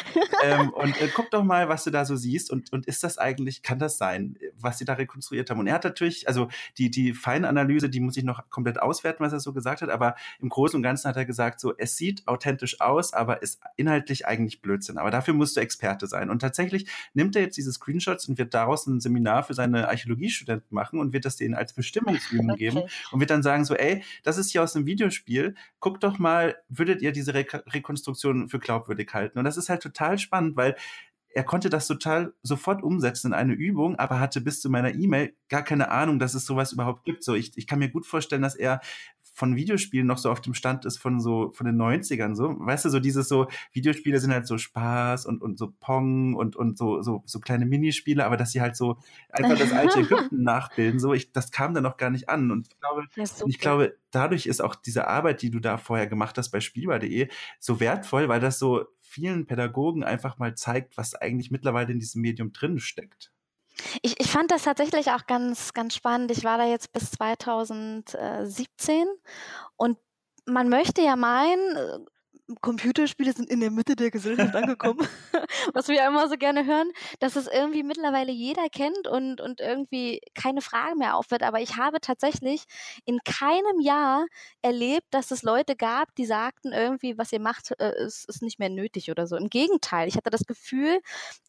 ähm, 0.43 0.69
und 0.69 0.99
äh, 1.01 1.09
guck 1.13 1.29
doch 1.31 1.43
mal, 1.43 1.67
was 1.67 1.83
du 1.83 1.91
da 1.91 2.05
so 2.05 2.15
siehst. 2.15 2.49
Und, 2.49 2.71
und 2.71 2.85
ist 2.85 3.03
das 3.03 3.17
eigentlich, 3.17 3.61
kann 3.61 3.79
das 3.79 3.97
sein, 3.97 4.37
was 4.57 4.77
Sie 4.77 4.85
da 4.85 4.93
rekonstruiert 4.93 5.49
haben? 5.49 5.59
Und 5.59 5.67
er 5.67 5.73
hat 5.73 5.83
natürlich, 5.83 6.27
also 6.27 6.47
die, 6.77 6.89
die 6.89 7.13
Feinanalyse, 7.13 7.89
die 7.89 7.99
muss 7.99 8.15
ich 8.15 8.23
noch 8.23 8.49
komplett 8.49 8.81
auswerten, 8.81 9.23
was 9.23 9.33
er 9.33 9.39
so 9.39 9.51
gesagt 9.51 9.81
hat. 9.81 9.89
Aber 9.89 10.15
im 10.39 10.49
Großen 10.49 10.77
und 10.77 10.83
Ganzen 10.83 11.09
hat 11.09 11.17
er 11.17 11.25
gesagt, 11.25 11.59
so, 11.59 11.73
es 11.77 11.97
sieht 11.97 12.27
authentisch 12.27 12.79
aus, 12.79 13.13
aber 13.13 13.41
ist 13.41 13.61
inhaltlich 13.75 14.25
eigentlich 14.25 14.61
Blödsinn. 14.61 14.97
Aber 14.97 15.11
dafür 15.11 15.33
musst 15.33 15.57
du 15.57 15.61
Experte 15.61 16.07
sein. 16.07 16.29
Und 16.29 16.39
tatsächlich 16.39 16.87
nimmt 17.13 17.35
er 17.35 17.41
jetzt 17.41 17.57
diese 17.57 17.73
Screenshots 17.73 18.27
und 18.29 18.37
wird 18.37 18.53
daraus 18.53 18.87
ein 18.87 18.99
Seminar 18.99 19.43
für 19.43 19.53
seine 19.53 19.89
Archäologiestudenten 19.89 20.73
machen 20.73 20.99
und 20.99 21.13
wird 21.13 21.25
das 21.25 21.35
denen 21.35 21.55
als 21.55 21.73
Bestimmungsübung 21.73 22.51
okay. 22.51 22.69
geben 22.69 22.81
und 23.11 23.19
wird 23.19 23.29
dann 23.29 23.43
sagen, 23.43 23.65
so, 23.65 23.75
ey, 23.75 24.03
das 24.23 24.37
ist 24.37 24.51
hier 24.51 24.63
aus 24.63 24.75
einem 24.75 24.85
Videospiel 24.85 25.30
Spiel. 25.31 25.55
Guckt 25.79 26.03
doch 26.03 26.19
mal, 26.19 26.57
würdet 26.67 27.01
ihr 27.01 27.11
diese 27.13 27.33
Re 27.33 27.45
Rekonstruktion 27.67 28.49
für 28.49 28.59
glaubwürdig 28.59 29.13
halten? 29.13 29.39
Und 29.39 29.45
das 29.45 29.57
ist 29.57 29.69
halt 29.69 29.81
total 29.81 30.17
spannend, 30.17 30.57
weil 30.57 30.75
er 31.33 31.45
konnte 31.45 31.69
das 31.69 31.87
total 31.87 32.33
sofort 32.43 32.83
umsetzen 32.83 33.27
in 33.27 33.33
eine 33.33 33.53
Übung, 33.53 33.95
aber 33.95 34.19
hatte 34.19 34.41
bis 34.41 34.59
zu 34.59 34.69
meiner 34.69 34.93
E-Mail 34.93 35.33
gar 35.47 35.63
keine 35.63 35.89
Ahnung, 35.89 36.19
dass 36.19 36.33
es 36.33 36.45
sowas 36.45 36.73
überhaupt 36.73 37.05
gibt. 37.05 37.23
So, 37.23 37.35
ich, 37.35 37.57
ich 37.57 37.67
kann 37.67 37.79
mir 37.79 37.87
gut 37.89 38.05
vorstellen, 38.05 38.41
dass 38.41 38.55
er 38.55 38.81
von 39.33 39.55
Videospielen 39.55 40.05
noch 40.05 40.17
so 40.17 40.29
auf 40.29 40.41
dem 40.41 40.53
Stand 40.53 40.85
ist 40.85 40.97
von 40.97 41.19
so 41.19 41.51
von 41.53 41.65
den 41.65 41.77
90ern 41.77 42.35
so. 42.35 42.55
Weißt 42.59 42.85
du 42.85 42.89
so 42.89 42.99
dieses 42.99 43.27
so 43.27 43.47
Videospiele 43.71 44.19
sind 44.19 44.31
halt 44.31 44.45
so 44.45 44.57
Spaß 44.57 45.25
und 45.25 45.41
und 45.41 45.57
so 45.57 45.73
Pong 45.79 46.35
und 46.35 46.55
und 46.55 46.77
so 46.77 47.01
so 47.01 47.23
so 47.25 47.39
kleine 47.39 47.65
Minispiele 47.65 48.25
aber 48.25 48.37
dass 48.37 48.51
sie 48.51 48.61
halt 48.61 48.75
so 48.75 48.97
einfach 49.29 49.57
das 49.57 49.71
alte 49.71 49.99
Ägypten 50.01 50.43
nachbilden 50.43 50.99
so 50.99 51.13
ich 51.13 51.31
das 51.31 51.51
kam 51.51 51.73
da 51.73 51.81
noch 51.81 51.97
gar 51.97 52.09
nicht 52.09 52.29
an. 52.29 52.51
Und 52.51 52.67
ich 52.69 52.79
glaube 52.79 53.07
ich 53.47 53.59
glaube 53.59 53.97
dadurch 54.11 54.45
ist 54.45 54.61
auch 54.61 54.75
diese 54.75 55.07
Arbeit 55.07 55.41
die 55.41 55.51
du 55.51 55.59
da 55.59 55.77
vorher 55.77 56.07
gemacht 56.07 56.37
hast 56.37 56.49
bei 56.49 56.59
spielbar.de 56.59 57.29
so 57.59 57.79
wertvoll 57.79 58.27
weil 58.27 58.39
das 58.39 58.59
so 58.59 58.85
vielen 59.01 59.45
Pädagogen 59.45 60.03
einfach 60.03 60.37
mal 60.39 60.55
zeigt 60.55 60.97
was 60.97 61.15
eigentlich 61.15 61.51
mittlerweile 61.51 61.91
in 61.91 61.99
diesem 61.99 62.21
Medium 62.21 62.51
drin 62.51 62.79
steckt 62.79 63.31
ich, 64.01 64.19
ich 64.19 64.31
fand 64.31 64.51
das 64.51 64.63
tatsächlich 64.63 65.11
auch 65.11 65.25
ganz, 65.27 65.73
ganz 65.73 65.95
spannend. 65.95 66.31
Ich 66.31 66.43
war 66.43 66.57
da 66.57 66.65
jetzt 66.65 66.91
bis 66.91 67.11
2017 67.11 69.07
und 69.77 69.97
man 70.45 70.69
möchte 70.69 71.01
ja 71.01 71.15
meinen, 71.15 72.05
Computerspiele 72.59 73.33
sind 73.33 73.49
in 73.49 73.59
der 73.59 73.71
Mitte 73.71 73.95
der 73.95 74.11
Gesellschaft 74.11 74.55
angekommen, 74.55 74.99
was 75.73 75.87
wir 75.87 76.05
immer 76.05 76.27
so 76.27 76.35
gerne 76.35 76.65
hören, 76.65 76.91
dass 77.19 77.35
es 77.35 77.47
irgendwie 77.47 77.83
mittlerweile 77.83 78.31
jeder 78.31 78.69
kennt 78.69 79.07
und, 79.07 79.41
und 79.41 79.59
irgendwie 79.59 80.21
keine 80.33 80.61
Frage 80.61 80.95
mehr 80.95 81.15
aufwirft. 81.15 81.43
Aber 81.43 81.61
ich 81.61 81.77
habe 81.77 82.01
tatsächlich 82.01 82.63
in 83.05 83.19
keinem 83.23 83.79
Jahr 83.79 84.25
erlebt, 84.61 85.07
dass 85.11 85.31
es 85.31 85.43
Leute 85.43 85.75
gab, 85.75 86.13
die 86.15 86.25
sagten 86.25 86.71
irgendwie, 86.71 87.17
was 87.17 87.31
ihr 87.31 87.39
macht, 87.39 87.71
äh, 87.79 88.03
ist, 88.05 88.27
ist 88.27 88.41
nicht 88.41 88.59
mehr 88.59 88.69
nötig 88.69 89.11
oder 89.11 89.27
so. 89.27 89.35
Im 89.35 89.49
Gegenteil, 89.49 90.07
ich 90.07 90.15
hatte 90.15 90.29
das 90.29 90.45
Gefühl, 90.45 90.99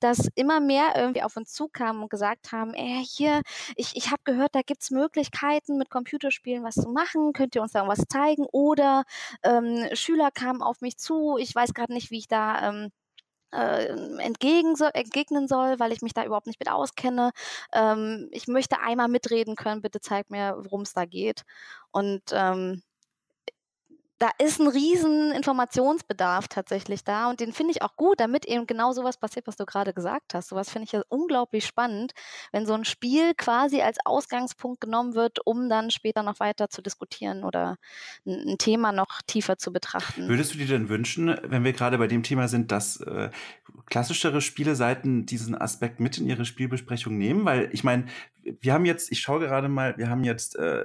dass 0.00 0.28
immer 0.34 0.60
mehr 0.60 0.92
irgendwie 0.96 1.22
auf 1.22 1.36
uns 1.36 1.52
zukamen 1.52 2.02
und 2.02 2.10
gesagt 2.10 2.52
haben, 2.52 2.74
ey, 2.74 3.04
hier, 3.04 3.42
ich, 3.76 3.92
ich 3.94 4.10
habe 4.10 4.22
gehört, 4.24 4.54
da 4.54 4.62
gibt 4.62 4.82
es 4.82 4.90
Möglichkeiten, 4.90 5.78
mit 5.78 5.90
Computerspielen 5.90 6.64
was 6.64 6.74
zu 6.74 6.88
machen, 6.88 7.32
könnt 7.32 7.54
ihr 7.54 7.62
uns 7.62 7.72
da 7.72 7.80
irgendwas 7.80 8.06
zeigen? 8.08 8.46
Oder 8.52 9.04
ähm, 9.42 9.88
Schüler 9.94 10.30
kamen 10.30 10.62
auf 10.62 10.80
mich 10.80 10.91
mich 10.92 10.98
zu, 10.98 11.36
ich 11.38 11.54
weiß 11.54 11.74
gerade 11.74 11.92
nicht, 11.92 12.10
wie 12.10 12.18
ich 12.18 12.28
da 12.28 12.68
ähm, 12.70 12.90
äh, 13.52 13.86
entgegen 14.20 14.76
so, 14.76 14.86
entgegnen 14.86 15.48
soll, 15.48 15.78
weil 15.80 15.92
ich 15.92 16.02
mich 16.02 16.14
da 16.14 16.24
überhaupt 16.24 16.46
nicht 16.46 16.60
mit 16.60 16.70
auskenne. 16.70 17.32
Ähm, 17.72 18.28
ich 18.32 18.48
möchte 18.48 18.80
einmal 18.80 19.08
mitreden 19.08 19.56
können, 19.56 19.82
bitte 19.82 20.00
zeig 20.00 20.30
mir, 20.30 20.56
worum 20.58 20.82
es 20.82 20.92
da 20.94 21.04
geht. 21.06 21.42
Und 21.92 22.22
ähm, 22.32 22.82
da 24.22 24.30
ist 24.38 24.60
ein 24.60 24.68
riesen 24.68 25.32
Informationsbedarf 25.32 26.46
tatsächlich 26.46 27.02
da 27.02 27.28
und 27.28 27.40
den 27.40 27.52
finde 27.52 27.72
ich 27.72 27.82
auch 27.82 27.96
gut, 27.96 28.20
damit 28.20 28.44
eben 28.44 28.68
genau 28.68 28.92
sowas 28.92 29.16
passiert, 29.16 29.48
was 29.48 29.56
du 29.56 29.66
gerade 29.66 29.92
gesagt 29.92 30.34
hast. 30.34 30.50
Sowas 30.50 30.70
finde 30.70 30.84
ich 30.84 30.92
ja 30.92 31.02
unglaublich 31.08 31.66
spannend, 31.66 32.12
wenn 32.52 32.64
so 32.64 32.72
ein 32.74 32.84
Spiel 32.84 33.34
quasi 33.34 33.80
als 33.80 33.98
Ausgangspunkt 34.04 34.80
genommen 34.80 35.16
wird, 35.16 35.44
um 35.44 35.68
dann 35.68 35.90
später 35.90 36.22
noch 36.22 36.38
weiter 36.38 36.70
zu 36.70 36.82
diskutieren 36.82 37.42
oder 37.42 37.78
ein, 38.24 38.58
Thema 38.58 38.92
noch 38.92 39.22
tiefer 39.26 39.58
zu 39.58 39.72
betrachten. 39.72 40.28
Würdest 40.28 40.54
du 40.54 40.58
dir 40.58 40.68
denn 40.68 40.88
wünschen, 40.88 41.36
wenn 41.42 41.64
wir 41.64 41.72
gerade 41.72 41.98
bei 41.98 42.06
dem 42.06 42.22
Thema 42.22 42.46
sind, 42.46 42.70
dass 42.70 43.00
äh, 43.00 43.28
klassischere 43.86 44.40
Spieleseiten 44.40 45.26
diesen 45.26 45.60
Aspekt 45.60 45.98
mit 45.98 46.18
in 46.18 46.28
ihre 46.28 46.44
Spielbesprechung 46.44 47.18
nehmen? 47.18 47.44
Weil 47.44 47.70
ich 47.72 47.82
meine, 47.82 48.06
wir 48.44 48.72
haben 48.72 48.84
jetzt, 48.84 49.10
ich 49.10 49.18
schaue 49.18 49.40
gerade 49.40 49.68
mal, 49.68 49.98
wir 49.98 50.08
haben 50.08 50.22
jetzt 50.22 50.54
äh, 50.54 50.84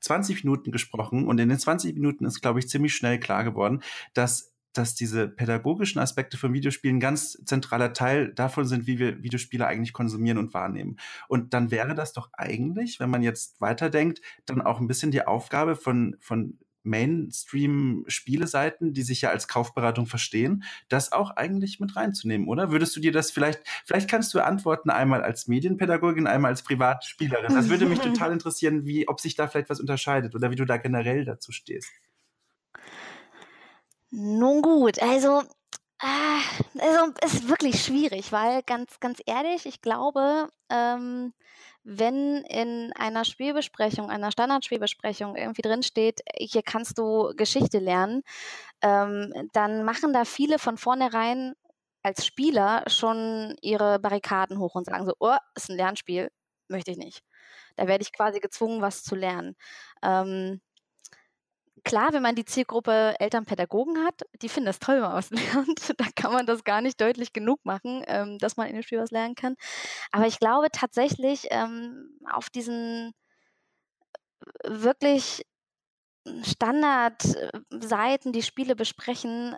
20 0.00 0.44
Minuten 0.44 0.72
gesprochen 0.72 1.26
und 1.26 1.38
in 1.38 1.48
den 1.48 1.58
20 1.58 1.94
Minuten 1.94 2.24
ist, 2.24 2.40
glaube 2.40 2.58
ich, 2.58 2.68
ziemlich 2.68 2.94
schnell 2.94 3.20
klar 3.20 3.44
geworden, 3.44 3.82
dass 4.14 4.50
dass 4.72 4.94
diese 4.94 5.28
pädagogischen 5.28 6.00
Aspekte 6.00 6.36
von 6.36 6.52
Videospielen 6.52 7.00
ganz 7.00 7.38
zentraler 7.44 7.92
Teil 7.92 8.32
davon 8.34 8.66
sind, 8.66 8.86
wie 8.86 8.98
wir 8.98 9.22
Videospiele 9.22 9.66
eigentlich 9.66 9.92
konsumieren 9.92 10.38
und 10.38 10.54
wahrnehmen. 10.54 10.96
Und 11.28 11.54
dann 11.54 11.70
wäre 11.70 11.94
das 11.94 12.12
doch 12.12 12.30
eigentlich, 12.32 13.00
wenn 13.00 13.10
man 13.10 13.22
jetzt 13.22 13.60
weiterdenkt, 13.60 14.20
dann 14.46 14.62
auch 14.62 14.80
ein 14.80 14.86
bisschen 14.86 15.10
die 15.10 15.26
Aufgabe 15.26 15.74
von, 15.74 16.16
von 16.20 16.58
Mainstream-Spieleseiten, 16.82 18.92
die 18.92 19.02
sich 19.02 19.22
ja 19.22 19.30
als 19.30 19.48
Kaufberatung 19.48 20.06
verstehen, 20.06 20.64
das 20.88 21.12
auch 21.12 21.30
eigentlich 21.32 21.80
mit 21.80 21.96
reinzunehmen, 21.96 22.48
oder? 22.48 22.70
Würdest 22.70 22.96
du 22.96 23.00
dir 23.00 23.12
das 23.12 23.30
vielleicht, 23.30 23.62
vielleicht 23.84 24.08
kannst 24.08 24.32
du 24.34 24.40
antworten 24.40 24.90
einmal 24.90 25.22
als 25.22 25.48
Medienpädagogin, 25.48 26.26
einmal 26.26 26.50
als 26.50 26.62
Privatspielerin. 26.62 27.54
Das 27.54 27.68
würde 27.68 27.86
mich 27.86 28.00
total 28.00 28.32
interessieren, 28.32 28.86
wie, 28.86 29.08
ob 29.08 29.20
sich 29.20 29.34
da 29.34 29.48
vielleicht 29.48 29.70
was 29.70 29.80
unterscheidet 29.80 30.34
oder 30.34 30.50
wie 30.50 30.56
du 30.56 30.64
da 30.64 30.76
generell 30.76 31.24
dazu 31.24 31.52
stehst. 31.52 31.90
Nun 34.10 34.62
gut, 34.62 35.00
also 35.00 35.42
Ah, 36.02 36.40
also, 36.78 37.12
ist 37.26 37.48
wirklich 37.48 37.84
schwierig, 37.84 38.32
weil 38.32 38.62
ganz 38.62 39.00
ganz 39.00 39.20
ehrlich, 39.26 39.66
ich 39.66 39.82
glaube, 39.82 40.48
ähm, 40.70 41.34
wenn 41.84 42.38
in 42.44 42.92
einer 42.94 43.24
Spielbesprechung, 43.24 44.10
einer 44.10 44.32
Standardspielbesprechung 44.32 45.36
irgendwie 45.36 45.62
drinsteht: 45.62 46.20
„Hier 46.38 46.62
kannst 46.62 46.98
du 46.98 47.32
Geschichte 47.36 47.78
lernen“, 47.78 48.22
ähm, 48.82 49.32
dann 49.54 49.84
machen 49.84 50.12
da 50.12 50.24
viele 50.26 50.58
von 50.58 50.76
vornherein 50.78 51.54
als 52.02 52.26
Spieler 52.26 52.84
schon 52.88 53.56
ihre 53.62 53.98
Barrikaden 54.00 54.58
hoch 54.58 54.74
und 54.76 54.86
sagen 54.86 55.06
so: 55.06 55.14
„Oh, 55.20 55.36
ist 55.56 55.70
'n 55.70 55.76
Lernspiel, 55.76 56.30
möchte 56.68 56.90
ich 56.92 56.98
nicht.“ 56.98 57.22
Da 57.76 57.86
werde 57.88 58.02
ich 58.02 58.12
quasi 58.12 58.40
gezwungen, 58.40 58.82
was 58.82 59.02
zu 59.04 59.14
lernen. 59.16 59.56
Ähm 60.02 60.60
klar, 61.84 62.12
wenn 62.12 62.22
man 62.22 62.34
die 62.34 62.44
Zielgruppe 62.44 63.14
Eltern, 63.18 63.44
Pädagogen 63.46 64.04
hat, 64.04 64.22
die 64.42 64.48
finden 64.48 64.66
das 64.66 64.78
toll, 64.78 64.96
wenn 64.96 65.02
man 65.02 65.12
was 65.12 65.30
lernt. 65.30 65.94
Da 65.98 66.06
kann 66.14 66.32
man 66.32 66.46
das 66.46 66.64
gar 66.64 66.80
nicht 66.80 67.00
deutlich 67.00 67.32
genug 67.32 67.64
machen, 67.64 68.04
ähm, 68.06 68.38
dass 68.38 68.56
man 68.56 68.68
in 68.68 68.74
dem 68.74 68.82
Spiel 68.82 68.98
was 68.98 69.10
lernen 69.10 69.34
kann. 69.34 69.56
Aber 70.12 70.26
ich 70.26 70.38
glaube 70.38 70.68
tatsächlich, 70.72 71.46
ähm, 71.50 72.18
auf 72.30 72.50
diesen 72.50 73.12
wirklich 74.64 75.44
Standardseiten, 76.42 78.32
die 78.32 78.42
Spiele 78.42 78.76
besprechen, 78.76 79.56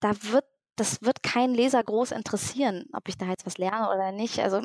da 0.00 0.10
wird 0.22 0.44
das 0.76 1.02
wird 1.02 1.22
keinen 1.22 1.54
Leser 1.54 1.82
groß 1.84 2.12
interessieren, 2.12 2.86
ob 2.94 3.08
ich 3.08 3.18
da 3.18 3.26
jetzt 3.26 3.44
was 3.44 3.58
lerne 3.58 3.90
oder 3.90 4.10
nicht. 4.10 4.38
Also 4.40 4.62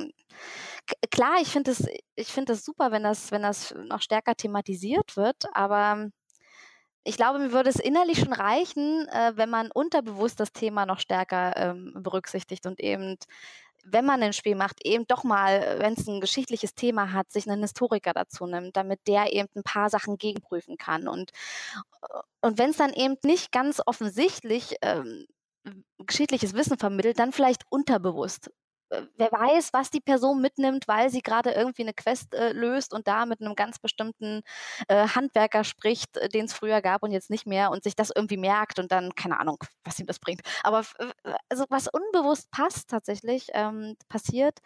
klar, 1.12 1.38
ich 1.42 1.50
finde 1.50 1.72
es 1.72 1.86
ich 2.16 2.28
finde 2.32 2.54
es 2.54 2.64
super, 2.64 2.92
wenn 2.92 3.04
das 3.04 3.32
wenn 3.32 3.42
das 3.44 3.74
noch 3.76 4.02
stärker 4.02 4.36
thematisiert 4.36 5.18
wird, 5.18 5.44
aber 5.54 6.10
ich 7.08 7.18
glaube, 7.18 7.40
mir 7.40 7.52
würde 7.54 7.70
es 7.70 7.78
innerlich 7.80 8.20
schon 8.20 8.34
reichen, 8.34 9.08
äh, 9.10 9.34
wenn 9.36 9.50
man 9.50 9.72
unterbewusst 9.72 10.40
das 10.40 10.52
Thema 10.54 10.86
noch 10.86 11.00
stärker, 11.00 11.54
ähm, 11.58 11.94
berücksichtigt 12.04 12.66
und 12.68 12.80
eben, 12.82 13.18
wenn 13.86 14.06
man 14.06 14.20
'nen 14.22 14.34
Spiel 14.34 14.56
macht, 14.56 14.86
eben 14.86 15.08
doch 15.08 15.24
mal, 15.24 15.78
wenn's 15.80 16.08
'n 16.08 16.22
geschichtliches 16.22 16.76
Thema 16.76 17.14
hat, 17.14 17.32
sich 17.32 17.46
'nen 17.48 17.62
Historiker 17.62 18.14
dazu 18.14 18.46
nimmt, 18.48 18.78
damit 18.78 19.02
der 19.08 19.34
eben 19.34 19.50
'n 19.56 19.64
paar 19.64 19.90
Sachen 19.90 20.18
gegenprüfen 20.18 20.78
kann. 20.78 21.08
Und 21.08 21.32
äh, 22.04 22.20
und 22.48 22.58
wenn's 22.60 22.78
dann 22.78 22.94
eben 22.94 23.18
nicht 23.24 23.52
ganz 23.54 23.82
offensichtlich, 23.86 24.78
ähm, 24.84 25.28
geschichtliches 26.00 26.54
Wissen 26.56 26.78
vermittelt, 26.80 27.20
dann 27.20 27.34
vielleicht 27.34 27.64
unterbewusst. 27.72 28.52
Äh, 28.92 29.04
wer 29.18 29.32
weiß, 29.32 29.74
was 29.74 29.90
die 29.90 30.00
Person 30.00 30.42
mitnimmt, 30.42 30.88
weil 30.88 31.10
sie 31.10 31.22
grade 31.22 31.52
irgendwie 31.52 31.84
'ne 31.84 31.94
Quest, 31.94 32.34
äh, 32.34 32.52
löst 32.54 32.94
und 32.94 33.08
da 33.08 33.26
mit 33.26 33.42
'nem 33.42 33.56
ganz 33.56 33.80
bestimmten, 33.80 34.42
äh, 34.88 35.08
Handwerker 35.10 35.64
spricht, 35.64 36.16
äh, 36.18 36.30
den's 36.30 36.54
früher 36.54 36.82
gab 36.82 37.04
und 37.04 37.12
jetzt 37.12 37.30
nicht 37.30 37.46
mehr 37.46 37.72
und 37.72 37.84
sich 37.84 37.96
das 37.96 38.12
irgendwie 38.16 38.38
merkt 38.38 38.80
und 38.80 38.92
dann 38.92 39.14
keine 39.16 39.40
Ahnung, 39.40 39.58
was 39.84 40.00
ihm 40.00 40.06
das 40.06 40.20
bringt. 40.20 40.42
Aber 40.64 40.84
also, 41.50 41.66
was 41.70 41.88
unbewusst 41.88 42.50
passt 42.52 42.90
tatsächlich 42.90 43.48
ähm, 43.54 43.96
passiert, 44.10 44.60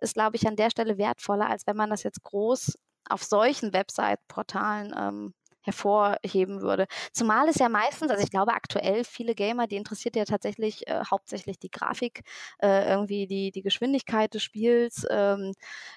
ist, 0.00 0.14
glaube 0.14 0.36
ich, 0.36 0.46
an 0.46 0.56
der 0.56 0.70
Stelle 0.70 0.98
wertvoller, 0.98 1.48
als 1.48 1.66
wenn 1.66 1.76
man 1.76 1.90
das 1.90 2.02
jetzt 2.02 2.22
groß 2.24 2.78
auf 3.08 3.22
solchen 3.22 3.72
Website-Portalen, 3.72 4.94
ähm, 4.96 5.34
hervorheben 5.68 6.62
würde. 6.62 6.86
Zumal 7.12 7.48
es 7.48 7.56
ja 7.58 7.68
meistens 7.68 8.10
also, 8.10 8.22
ich 8.24 8.30
glaube 8.30 8.52
aktuell 8.54 9.04
viele 9.04 9.34
Gamer, 9.34 9.66
die 9.66 9.76
interessiert 9.76 10.16
ja 10.16 10.24
tatsächlich, 10.24 10.86
äh, 10.88 11.02
hauptsächlich 11.10 11.58
die 11.58 11.70
Grafik, 11.70 12.22
äh, 12.62 12.88
irgendwie 12.90 13.26
die 13.26 13.50
die 13.52 13.62
Geschwindigkeit 13.62 14.34
des 14.34 14.42
Spiels, 14.42 15.06
ähm, 15.10 15.52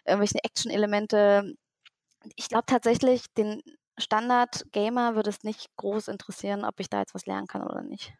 irgendwelche 0.05 0.43
Actionelemente. 0.43 1.55
Ich 2.37 2.49
glaube 2.49 2.65
tatsächlich, 2.67 3.25
den 3.37 3.61
Standard-Gamer 3.99 5.15
würde 5.15 5.29
es 5.31 5.43
nicht 5.43 5.67
groß 5.77 6.07
interessieren, 6.09 6.65
ob 6.65 6.79
ich 6.79 6.89
da 6.89 6.99
jetzt 7.01 7.15
was 7.15 7.25
lernen 7.27 7.47
kann 7.47 7.63
oder 7.63 7.81
nicht. 7.83 8.13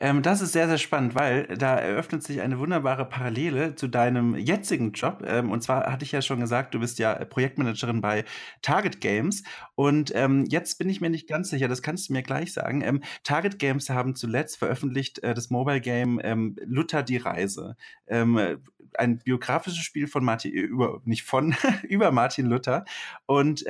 Ähm, 0.00 0.22
das 0.22 0.40
ist 0.40 0.52
sehr, 0.52 0.68
sehr 0.68 0.78
spannend, 0.78 1.14
weil 1.14 1.46
da 1.46 1.76
eröffnet 1.76 2.22
sich 2.22 2.40
eine 2.40 2.58
wunderbare 2.58 3.04
Parallele 3.04 3.74
zu 3.74 3.88
deinem 3.88 4.36
jetzigen 4.36 4.92
Job. 4.92 5.22
Ähm, 5.26 5.50
und 5.50 5.62
zwar 5.62 5.90
hatte 5.90 6.04
ich 6.04 6.12
ja 6.12 6.22
schon 6.22 6.40
gesagt, 6.40 6.74
du 6.74 6.80
bist 6.80 6.98
ja 6.98 7.14
Projektmanagerin 7.24 8.00
bei 8.00 8.24
Target 8.62 9.00
Games. 9.00 9.44
Und 9.74 10.12
ähm, 10.14 10.44
jetzt 10.48 10.78
bin 10.78 10.88
ich 10.88 11.00
mir 11.00 11.10
nicht 11.10 11.28
ganz 11.28 11.50
sicher, 11.50 11.68
das 11.68 11.82
kannst 11.82 12.08
du 12.08 12.12
mir 12.12 12.22
gleich 12.22 12.52
sagen. 12.52 12.82
Ähm, 12.82 13.02
Target 13.22 13.58
Games 13.58 13.88
haben 13.90 14.14
zuletzt 14.14 14.58
veröffentlicht 14.58 15.22
äh, 15.22 15.34
das 15.34 15.50
Mobile 15.50 15.80
Game 15.80 16.20
ähm, 16.22 16.56
Luther 16.64 17.02
die 17.02 17.18
Reise. 17.18 17.76
Ähm, 18.06 18.60
ein 18.96 19.18
biografisches 19.18 19.80
Spiel 19.80 20.06
von 20.06 20.24
Martin, 20.24 20.52
über, 20.52 21.00
nicht 21.04 21.24
von, 21.24 21.56
über 21.82 22.12
Martin 22.12 22.46
Luther. 22.46 22.84
Und 23.26 23.64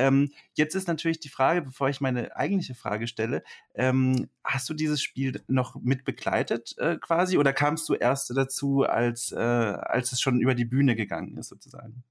jetzt 0.53 0.75
ist 0.75 0.87
natürlich 0.87 1.19
die 1.19 1.31
Frage, 1.31 1.63
bevor 1.63 1.89
ich 1.89 2.03
meine 2.03 2.37
eigentliche 2.37 2.75
Frage 2.75 3.07
stelle, 3.07 3.43
hast 3.75 4.69
du 4.69 4.75
dieses 4.75 5.03
Spiel 5.03 5.43
noch 5.47 5.74
mit 5.83 6.05
begleitet 6.05 6.75
äh, 6.79 6.97
quasi 6.99 7.39
oder 7.39 7.53
kamst 7.53 7.89
du 7.89 7.95
erst 7.95 8.31
dazu, 8.37 8.83
als, 8.85 9.33
äh, 9.33 9.37
als 9.39 10.13
es 10.13 10.21
schon 10.21 10.41
über 10.41 10.55
die 10.55 10.65
Bühne 10.65 10.97
gegangen 10.97 11.37
ist 11.39 11.49
sozusagen? 11.49 12.05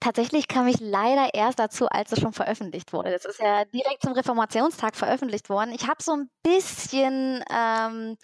Tatsächlich 0.00 0.48
kam 0.48 0.66
ich 0.66 0.80
leider 0.80 1.32
erst 1.34 1.58
dazu, 1.60 1.86
als 1.88 2.10
es 2.12 2.20
schon 2.20 2.32
veröffentlicht 2.32 2.92
wurde. 2.92 3.10
Das 3.12 3.24
ist 3.24 3.38
ja 3.38 3.64
direkt 3.66 4.02
zum 4.02 4.12
Reformationstag 4.14 4.96
veröffentlicht 4.96 5.48
worden. 5.48 5.72
Ich 5.72 5.86
habe 5.86 6.02
so 6.02 6.12
'n 6.12 6.28
bisschen, 6.42 7.42
ähm, 7.50 8.16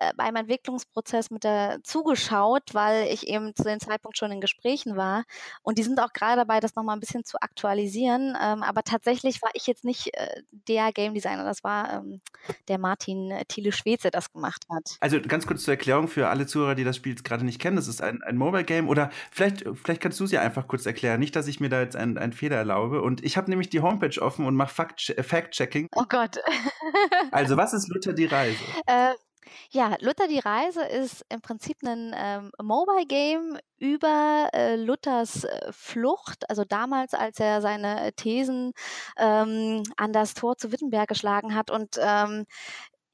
äh, 0.00 0.12
beim 0.16 0.36
Entwicklungsprozess 0.36 1.30
mit 1.30 1.44
der 1.44 1.80
zugeschaut, 1.82 2.74
weil 2.74 3.08
ich 3.08 3.28
eben 3.28 3.54
zu 3.54 3.64
dem 3.64 3.80
Zeitpunkt 3.80 4.18
schon 4.18 4.32
in 4.32 4.40
Gesprächen 4.40 4.96
war. 4.96 5.24
Und 5.62 5.78
die 5.78 5.82
sind 5.82 6.00
auch 6.00 6.12
grade 6.12 6.36
dabei, 6.36 6.60
das 6.60 6.74
noch 6.74 6.84
mal 6.84 6.94
'n 6.94 7.00
bisschen 7.00 7.24
zu 7.24 7.40
aktualisieren. 7.40 8.36
Ähm, 8.40 8.62
aber 8.62 8.82
tatsächlich 8.82 9.42
war 9.42 9.50
ich 9.54 9.66
jetzt 9.66 9.84
nicht, 9.84 10.14
äh, 10.14 10.42
der 10.50 10.92
Game 10.92 11.14
Designer. 11.14 11.44
Das 11.44 11.64
war, 11.64 11.92
ähm, 11.94 12.20
der 12.68 12.78
Martin, 12.78 13.30
äh, 13.30 13.44
Thiele 13.46 13.72
Schweze, 13.72 14.02
der 14.02 14.10
das 14.12 14.32
gemacht 14.32 14.64
hat. 14.70 14.96
Also, 15.00 15.20
ganz 15.20 15.46
kurz 15.46 15.62
zur 15.64 15.74
Erklärung 15.74 16.08
für 16.08 16.28
alle 16.28 16.46
Zuhörer, 16.46 16.74
die 16.74 16.84
das 16.84 16.96
Spiel 16.96 17.12
jetzt 17.12 17.24
grade 17.24 17.44
nicht 17.44 17.60
kennen. 17.60 17.76
Das 17.76 17.88
ist 17.88 18.02
ein 18.02 18.22
ein 18.22 18.36
Mobile 18.36 18.64
Game 18.64 18.88
oder 18.88 19.10
vielleicht 19.30 19.64
vielleicht 19.74 20.00
kannst 20.00 20.20
du's 20.20 20.30
ja 20.32 20.40
einfach 20.40 20.66
kurz 20.68 20.86
erklären. 20.86 21.20
Nicht, 21.20 21.36
dass 21.36 21.46
ich 21.46 21.60
mir 21.60 21.68
da 21.68 21.80
jetzt 21.80 21.96
einen 21.96 22.18
einen 22.18 22.32
Fehler 22.32 22.56
erlaube. 22.56 23.02
Und 23.02 23.24
ich 23.24 23.36
habe 23.36 23.50
nämlich 23.50 23.68
die 23.68 23.80
Homepage 23.80 24.20
offen 24.20 24.46
und 24.46 24.54
mache 24.54 24.86
äh, 25.08 25.22
Fact-Checking. 25.22 25.88
Oh 25.94 26.04
Gott. 26.08 26.38
Also, 27.30 27.56
was 27.56 27.72
ist 27.72 27.88
Luther 27.88 28.12
die 28.12 28.26
Reise? 28.26 28.58
Äh, 28.86 29.14
ja, 29.70 29.96
Luther 30.00 30.28
die 30.28 30.38
Reise 30.38 30.84
ist 30.84 31.24
im 31.28 31.40
Prinzip 31.40 31.82
'nen, 31.82 32.14
ähm, 32.16 32.50
Mobile 32.62 33.06
Game 33.06 33.58
über, 33.78 34.48
äh, 34.52 34.76
Luthers, 34.76 35.44
äh, 35.44 35.72
Flucht. 35.72 36.48
Also, 36.50 36.64
damals, 36.64 37.14
als 37.14 37.40
er 37.40 37.60
seine 37.60 38.12
Thesen, 38.14 38.72
ähm, 39.18 39.82
an 39.96 40.12
das 40.12 40.34
Tor 40.34 40.56
zu 40.56 40.72
Wittenberg 40.72 41.08
geschlagen 41.08 41.54
hat 41.54 41.70
und, 41.70 41.96
ähm, 42.00 42.46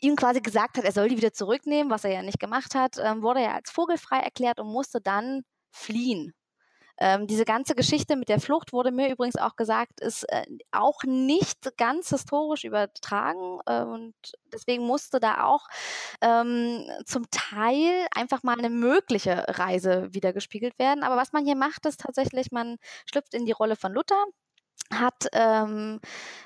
ihm 0.00 0.16
quasi 0.16 0.40
gesagt 0.40 0.79
hat, 0.79 0.85
er 0.85 0.92
soll 0.92 1.09
die 1.09 1.16
wieder 1.18 1.33
zurücknehmen, 1.33 1.90
was 1.90 2.05
er 2.05 2.12
ja 2.12 2.22
nicht 2.22 2.40
gemacht 2.40 2.74
hat, 2.74 2.96
ähm, 3.03 3.22
wurde 3.22 3.40
er 3.42 3.55
als 3.57 3.70
vogelfrei 3.70 4.18
erklärt 4.20 4.61
und 4.61 4.68
musste 4.72 5.00
dann 5.00 5.42
fliehen. 5.72 6.33
Ähm, 7.00 7.26
diese 7.26 7.44
ganze 7.46 7.74
Geschichte 7.74 8.16
mit 8.16 8.28
der 8.28 8.40
Flucht 8.40 8.72
wurde 8.72 8.92
mir 8.92 9.10
übrigens 9.10 9.36
auch 9.36 9.56
gesagt, 9.56 10.00
ist, 10.00 10.24
äh, 10.32 10.44
auch 10.72 11.02
nicht 11.04 11.76
ganz 11.78 12.10
historisch 12.10 12.64
übertragen, 12.64 13.58
äh, 13.66 13.82
und 13.82 14.14
deswegen 14.52 14.84
musste 14.86 15.20
da 15.20 15.44
auch, 15.44 15.66
ähm, 16.22 16.84
zum 17.06 17.30
Teil 17.30 18.06
einfach 18.14 18.42
mal 18.42 18.56
'ne 18.56 18.70
mögliche 18.70 19.44
Reise 19.48 20.08
widergespiegelt 20.12 20.78
werden. 20.78 21.02
Aber 21.04 21.16
was 21.16 21.32
man 21.32 21.44
hier 21.46 21.56
macht, 21.56 21.86
ist 21.86 22.00
tatsächlich, 22.00 22.52
man 22.52 22.76
schlüpft 23.10 23.34
in 23.34 23.46
die 23.46 23.52
Rolle 23.52 23.76
von 23.76 23.92
Luther, 23.94 24.24
hat, 24.92 25.28
ähm, 25.34 26.00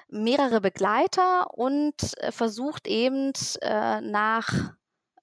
mehrere 0.08 0.60
Begleiter 0.62 1.54
und, 1.54 1.94
äh, 2.18 2.32
versucht 2.32 2.86
eben, 2.88 3.32
äh, 3.62 4.00
nach 4.02 4.50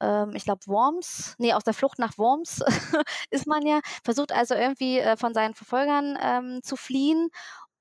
ähm, 0.01 0.33
ich 0.35 0.43
glaube 0.45 0.61
Worms 0.67 1.35
ne, 1.39 1.55
aus 1.55 1.63
der 1.63 1.73
Flucht 1.75 1.99
nach 1.99 2.17
Worms 2.17 2.61
ist 3.31 3.47
man 3.47 3.65
ja, 3.65 3.79
versucht 4.03 4.31
also 4.33 4.55
irgendwie, 4.55 4.99
äh, 4.99 5.17
von 5.17 5.33
seinen 5.33 5.53
Verfolgern, 5.55 6.17
ähm, 6.21 6.61
zu 6.63 6.75
fliehen 6.77 7.29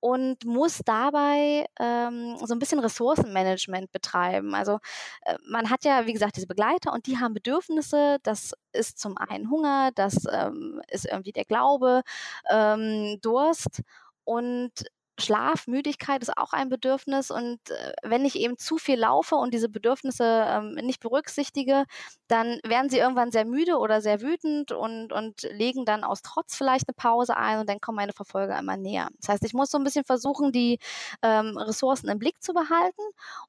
und 0.00 0.44
muss 0.46 0.80
dabei, 0.86 1.66
ähm, 1.78 2.36
so 2.44 2.54
'n 2.54 2.58
bisschen 2.58 2.78
Ressourcenmanagement 2.80 3.92
betreiben. 3.92 4.54
Also, 4.54 4.78
äh, 5.26 5.36
man 5.48 5.68
hat 5.70 5.84
ja, 5.84 6.06
wie 6.06 6.12
gesagt, 6.14 6.36
diese 6.36 6.46
Begleiter 6.46 6.92
und 6.92 7.06
die 7.06 7.18
haben 7.18 7.34
Bedürfnisse. 7.34 8.18
Das 8.22 8.52
ist 8.72 8.98
zum 8.98 9.18
einen 9.18 9.50
Hunger, 9.50 9.90
das, 9.94 10.24
ähm, 10.32 10.80
ist 10.88 11.04
irgendwie 11.06 11.32
der 11.32 11.44
Glaube, 11.44 12.02
ähm, 12.50 13.18
Durst 13.22 13.82
und 14.24 14.72
Schlaf, 15.20 15.66
Müdigkeit 15.66 16.22
ist 16.22 16.36
auch 16.36 16.52
ein 16.52 16.68
Bedürfnis. 16.70 17.30
Und, 17.30 17.58
äh, 17.70 17.92
wenn 18.02 18.24
ich 18.24 18.36
eben 18.36 18.58
zu 18.58 18.78
viel 18.78 18.98
laufe 18.98 19.36
und 19.36 19.54
diese 19.54 19.68
Bedürfnisse, 19.68 20.24
ähm, 20.48 20.74
nicht 20.74 21.00
berücksichtige, 21.00 21.84
dann 22.28 22.58
werden 22.64 22.90
sie 22.90 22.98
irgendwann 22.98 23.30
sehr 23.32 23.44
müde 23.44 23.78
oder 23.78 24.00
sehr 24.00 24.20
wütend 24.22 24.72
und 24.72 25.12
und 25.12 25.42
legen 25.52 25.84
dann 25.84 26.04
aus 26.04 26.22
Trotz 26.22 26.56
vielleicht 26.56 26.88
'ne 26.88 26.94
Pause 26.94 27.36
ein 27.36 27.58
und 27.60 27.68
dann 27.68 27.80
kommen 27.80 27.96
meine 27.96 28.12
Verfolger 28.12 28.58
immer 28.58 28.76
näher. 28.76 29.08
Das 29.20 29.28
heißt, 29.30 29.44
ich 29.44 29.54
muss 29.54 29.70
so 29.70 29.78
'n 29.78 29.84
bisschen 29.84 30.04
versuchen, 30.04 30.52
die, 30.52 30.78
ähm, 31.22 31.56
Ressourcen 31.58 32.08
im 32.08 32.18
Blick 32.18 32.42
zu 32.42 32.52
behalten. 32.54 33.02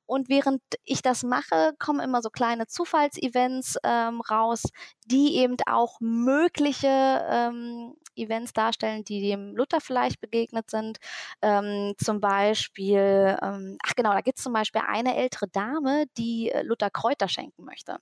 Und 0.06 0.30
während 0.30 0.62
ich 0.84 1.02
das 1.02 1.24
mache, 1.24 1.74
kommen 1.80 2.00
immer 2.02 2.22
so 2.22 2.30
kleine 2.30 2.68
Zufallsevents, 2.68 3.78
ähm, 3.84 4.22
raus, 4.22 4.64
die 5.06 5.38
eben 5.38 5.56
auch 5.68 5.98
mögliche, 6.02 6.88
ähm, 7.30 7.96
Events 8.15 8.54
darstellen, 8.54 9.04
die 9.04 9.21
dem 9.21 9.56
Luther 9.56 9.82
vielleicht 9.82 10.21
begegnet 10.21 10.69
sind. 10.69 11.00
Ähm, 11.41 11.93
zum 11.97 12.19
Beispiel 12.21 13.38
ähm, 13.41 13.78
ach 13.84 13.95
genau, 13.95 14.13
da 14.13 14.21
gibt's 14.21 14.43
zum 14.43 14.54
Beispiel 14.54 14.82
eine 14.88 15.15
ältere 15.15 15.47
Dame, 15.47 16.06
die, 16.17 16.50
äh, 16.52 16.63
Luther 16.63 16.89
Kräuter 16.89 17.28
schenken 17.28 17.63
möchte. 17.65 17.97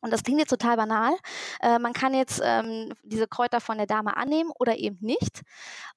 Und 0.00 0.12
das 0.12 0.24
klingt 0.24 0.40
jetzt 0.40 0.50
total 0.50 0.76
banal. 0.76 1.14
Äh, 1.60 1.78
man 1.78 1.92
kann 1.92 2.12
jetzt 2.12 2.40
ähm, 2.44 2.92
diese 3.04 3.28
Kräuter 3.28 3.60
von 3.60 3.78
der 3.78 3.86
Dame 3.86 4.16
annehmen 4.16 4.50
oder 4.58 4.76
eben 4.76 4.98
nicht. 5.00 5.42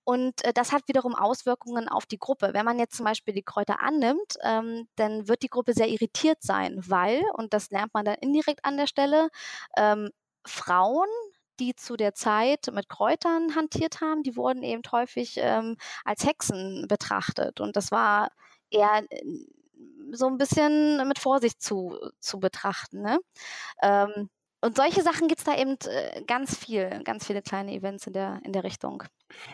Und 0.04 0.46
äh, 0.46 0.54
das 0.54 0.72
hat 0.72 0.88
wiederum 0.88 1.16
Auswirkungen 1.16 1.90
auf 1.90 2.06
die 2.06 2.20
Gruppe. 2.20 2.52
Wenn 2.54 2.66
man 2.66 2.78
jetzt 2.78 2.96
zum 2.96 3.06
Beispiel 3.06 3.34
die 3.34 3.42
Kräuter 3.42 3.82
annimmt, 3.82 4.38
ähm, 4.44 4.88
dann 4.96 5.28
wird 5.28 5.42
die 5.42 5.50
Gruppe 5.50 5.74
sehr 5.74 5.90
irritiert 5.90 6.44
sein, 6.44 6.80
weil, 6.88 7.24
und 7.34 7.54
das 7.54 7.72
lernt 7.72 7.96
man 7.96 8.06
dann 8.06 8.16
indirekt 8.22 8.64
an 8.64 8.78
der 8.78 8.88
Stelle, 8.88 9.30
ähm, 9.76 10.12
Frauen 10.46 11.10
die 11.60 11.76
zu 11.76 11.96
der 11.96 12.14
Zeit 12.14 12.70
mit 12.74 12.90
Kräutern 12.90 13.56
hantiert 13.56 14.02
haben, 14.02 14.24
die 14.24 14.36
wurden 14.36 14.64
eben 14.64 14.82
häufig 14.92 15.36
ähm, 15.38 15.78
als 16.04 16.26
Hexen 16.26 16.88
betrachtet. 16.88 17.60
Und 17.62 17.76
das 17.76 17.92
war 17.92 18.30
eher 18.70 19.04
so 20.12 20.28
ein 20.28 20.38
bisschen 20.38 21.08
mit 21.08 21.20
Vorsicht 21.20 21.62
zu, 21.62 21.98
zu 22.20 22.40
betrachten. 22.40 23.02
Ne? 23.02 23.20
Ähm, 23.82 24.30
und 24.66 24.76
solche 24.76 25.04
Sachen 25.04 25.28
gibt 25.28 25.40
es 25.40 25.46
da 25.46 25.56
eben 25.56 25.78
äh, 25.86 26.24
ganz 26.24 26.58
viel, 26.58 27.04
ganz 27.04 27.28
viele 27.28 27.44
kleine 27.44 27.72
Events 27.72 28.08
in 28.08 28.14
der, 28.14 28.42
in 28.44 28.52
der 28.52 28.64
Richtung. 28.64 29.04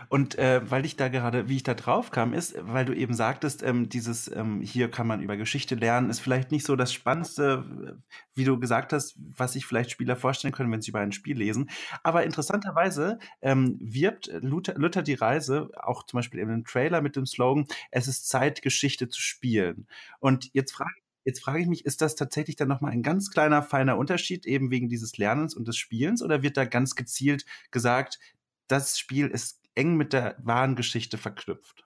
Und 0.08 0.38
äh, 0.38 0.62
weil 0.70 0.86
ich 0.86 0.96
da 0.96 1.10
gerade, 1.10 1.50
wie 1.50 1.58
ich 1.58 1.64
da 1.64 1.74
drauf 1.74 2.12
kam, 2.12 2.34
ist, 2.34 2.56
weil 2.62 2.86
du 2.86 2.94
eben 2.94 3.14
sagtest, 3.14 3.62
ähm, 3.62 3.90
dieses 3.90 4.34
ähm, 4.34 4.62
hier 4.62 4.90
kann 4.90 5.08
man 5.08 5.22
über 5.22 5.36
Geschichte 5.36 5.76
lernen, 5.76 6.10
ist 6.10 6.22
vielleicht 6.22 6.52
nicht 6.52 6.66
so 6.66 6.78
das 6.78 6.94
Spannendste, 6.94 7.98
wie 8.36 8.46
du 8.46 8.58
gesagt 8.58 8.94
hast, 8.94 9.16
was 9.18 9.54
sich 9.54 9.66
vielleicht 9.66 9.92
Spieler 9.92 10.16
vorstellen 10.16 10.54
können, 10.54 10.72
wenn 10.72 10.82
sie 10.82 10.92
über 10.92 11.02
ein 11.02 11.12
Spiel 11.12 11.38
lesen. 11.38 11.70
Aber 12.04 12.24
interessanterweise 12.24 13.20
ähm, 13.42 13.78
wirbt 13.82 14.32
Luther, 14.42 14.76
Luther 14.76 15.02
die 15.02 15.16
Reise 15.16 15.72
auch 15.76 16.04
zum 16.04 16.20
Beispiel 16.20 16.40
in 16.40 16.50
einem 16.50 16.64
Trailer 16.64 17.02
mit 17.02 17.18
dem 17.18 17.26
Slogan, 17.26 17.66
es 17.92 18.08
ist 18.08 18.30
Zeit, 18.30 18.62
Geschichte 18.62 19.10
zu 19.10 19.20
spielen. 19.20 19.88
Und 20.20 20.50
jetzt 20.54 20.72
frage 20.72 21.01
Jetzt 21.24 21.44
frage 21.44 21.62
ich 21.62 21.68
mich, 21.68 21.86
ist 21.86 22.02
das 22.02 22.16
tatsächlich 22.16 22.56
dann 22.56 22.68
nochmal 22.68 22.92
ein 22.92 23.04
ganz 23.04 23.30
kleiner, 23.30 23.62
feiner 23.62 23.98
Unterschied, 23.98 24.46
eben 24.46 24.72
wegen 24.72 24.90
dieses 24.90 25.18
Lernens 25.18 25.56
und 25.56 25.68
des 25.68 25.78
Spielens? 25.78 26.22
Oder 26.24 26.42
wird 26.42 26.58
da 26.58 26.66
ganz 26.66 26.96
gezielt 26.96 27.46
gesagt, 27.72 28.20
das 28.68 28.98
Spiel 28.98 29.28
ist 29.28 29.62
eng 29.76 29.96
mit 29.96 30.14
der 30.14 30.36
wahren 30.40 30.76
Geschichte 30.76 31.18
verknüpft? 31.18 31.86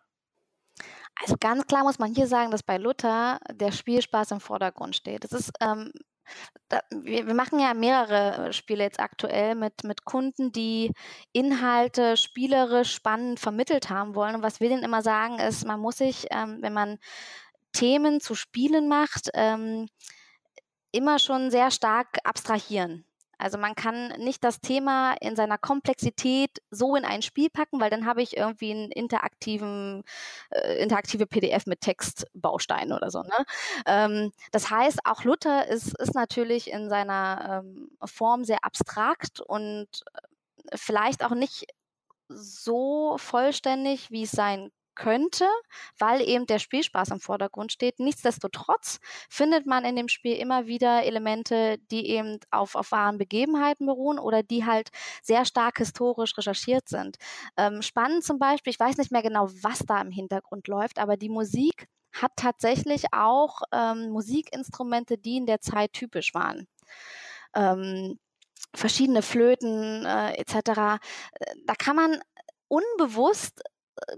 Also 1.22 1.36
ganz 1.40 1.66
klar 1.68 1.84
muss 1.84 2.00
man 2.00 2.14
hier 2.14 2.28
sagen, 2.28 2.52
dass 2.52 2.64
bei 2.64 2.78
Luther 2.78 3.40
der 3.52 3.72
Spielspaß 3.72 4.32
im 4.32 4.40
Vordergrund 4.40 4.96
steht. 4.96 5.24
Das 5.24 5.32
ist, 5.32 5.52
ähm, 5.62 5.92
da, 6.68 6.80
wir, 6.92 7.28
wir, 7.28 7.34
machen 7.34 7.60
ja 7.60 7.74
mehrere 7.74 8.52
Spiele 8.52 8.84
jetzt 8.84 9.00
aktuell 9.00 9.56
mit, 9.56 9.84
mit 9.84 10.04
Kunden, 10.06 10.52
die 10.52 10.92
Inhalte 11.32 12.18
spielerisch 12.18 12.94
spannend 12.94 13.40
vermittelt 13.40 13.90
haben 13.90 14.16
wollen. 14.16 14.36
Und 14.36 14.44
was 14.44 14.60
wir 14.60 14.70
denen 14.70 14.84
immer 14.84 15.02
sagen, 15.02 15.40
ist, 15.40 15.66
man 15.66 15.80
muss 15.80 15.98
sich, 15.98 16.28
ähm, 16.32 16.58
wenn 16.62 16.74
man 16.74 16.98
Themen 17.76 18.22
zu 18.22 18.36
Spielen 18.36 18.88
macht, 18.88 19.30
ähm, 19.34 19.88
immer 20.92 21.20
schon 21.20 21.52
sehr 21.52 21.72
stark 21.72 22.20
abstrahieren. 22.24 23.06
Also 23.38 23.58
man 23.58 23.76
kann 23.76 24.14
nicht 24.18 24.44
das 24.46 24.62
Thema 24.62 25.14
in 25.20 25.36
seiner 25.36 25.58
Komplexität 25.58 26.62
so 26.72 26.96
in 26.96 27.04
ein 27.04 27.22
Spiel 27.22 27.50
packen, 27.50 27.82
weil 27.82 27.90
dann 27.90 28.06
habe 28.06 28.22
ich 28.22 28.38
irgendwie 28.38 28.72
einen 28.72 28.92
interaktiven, 28.92 30.04
äh, 30.52 30.82
interaktive 30.82 31.28
PDF 31.28 31.66
mit 31.66 31.82
Textbausteinen 31.82 32.94
oder 32.94 33.12
so. 33.12 33.24
Ne? 33.24 33.46
Ähm, 33.86 34.32
das 34.52 34.70
heißt, 34.70 35.00
auch 35.04 35.26
Luther 35.26 35.68
ist, 35.68 36.00
ist 36.00 36.16
natürlich 36.16 36.72
in 36.72 36.90
seiner 36.90 37.64
ähm, 37.66 37.90
Form 38.06 38.46
sehr 38.46 38.64
abstrakt 38.64 39.42
und 39.42 39.88
äh, 40.14 40.78
vielleicht 40.78 41.26
auch 41.26 41.36
nicht 41.36 41.68
so 42.30 43.18
vollständig, 43.18 44.12
wie 44.12 44.24
es 44.24 44.32
sein 44.32 44.72
könnte, 44.96 45.46
weil 46.00 46.22
eben 46.22 46.46
der 46.46 46.60
Spielspaß 46.60 47.12
im 47.12 47.20
Vordergrund 47.20 47.72
steht. 47.72 48.00
Nichtsdestotrotz 48.00 49.00
findet 49.30 49.66
man 49.66 49.86
in 49.86 49.96
dem 49.96 50.08
Spiel 50.08 50.36
immer 50.38 50.68
wieder 50.68 51.04
Elemente, 51.04 51.78
die 51.92 52.10
eben 52.10 52.40
auf, 52.52 52.76
auf 52.76 52.92
wahren 52.92 53.18
Begebenheiten 53.18 53.86
beruhen 53.86 54.20
oder 54.20 54.44
die 54.44 54.66
halt 54.66 54.90
sehr 55.22 55.46
stark 55.46 55.78
historisch 55.78 56.38
recherchiert 56.38 56.90
sind. 56.90 57.18
Ähm, 57.58 57.82
spannend 57.82 58.24
zum 58.24 58.40
Beispiel, 58.40 58.72
ich 58.72 58.80
weiß 58.80 58.98
nicht 58.98 59.12
mehr 59.12 59.24
genau, 59.24 59.50
was 59.62 59.80
da 59.80 60.02
im 60.02 60.12
Hintergrund 60.12 60.68
läuft, 60.68 61.00
aber 61.00 61.18
die 61.18 61.30
Musik 61.30 61.88
hat 62.14 62.32
tatsächlich 62.38 63.06
auch 63.12 63.62
ähm, 63.72 64.10
Musikinstrumente, 64.10 65.18
die 65.18 65.38
in 65.38 65.46
der 65.46 65.60
Zeit 65.62 65.94
typisch 65.94 66.34
waren. 66.34 66.68
Ähm, 67.54 68.20
verschiedene 68.74 69.22
Flöten 69.22 70.06
äh, 70.06 70.34
etc. 70.34 70.56
Äh, 70.56 71.56
da 71.66 71.76
kann 71.76 71.96
man 71.96 72.20
unbewusst 72.68 73.62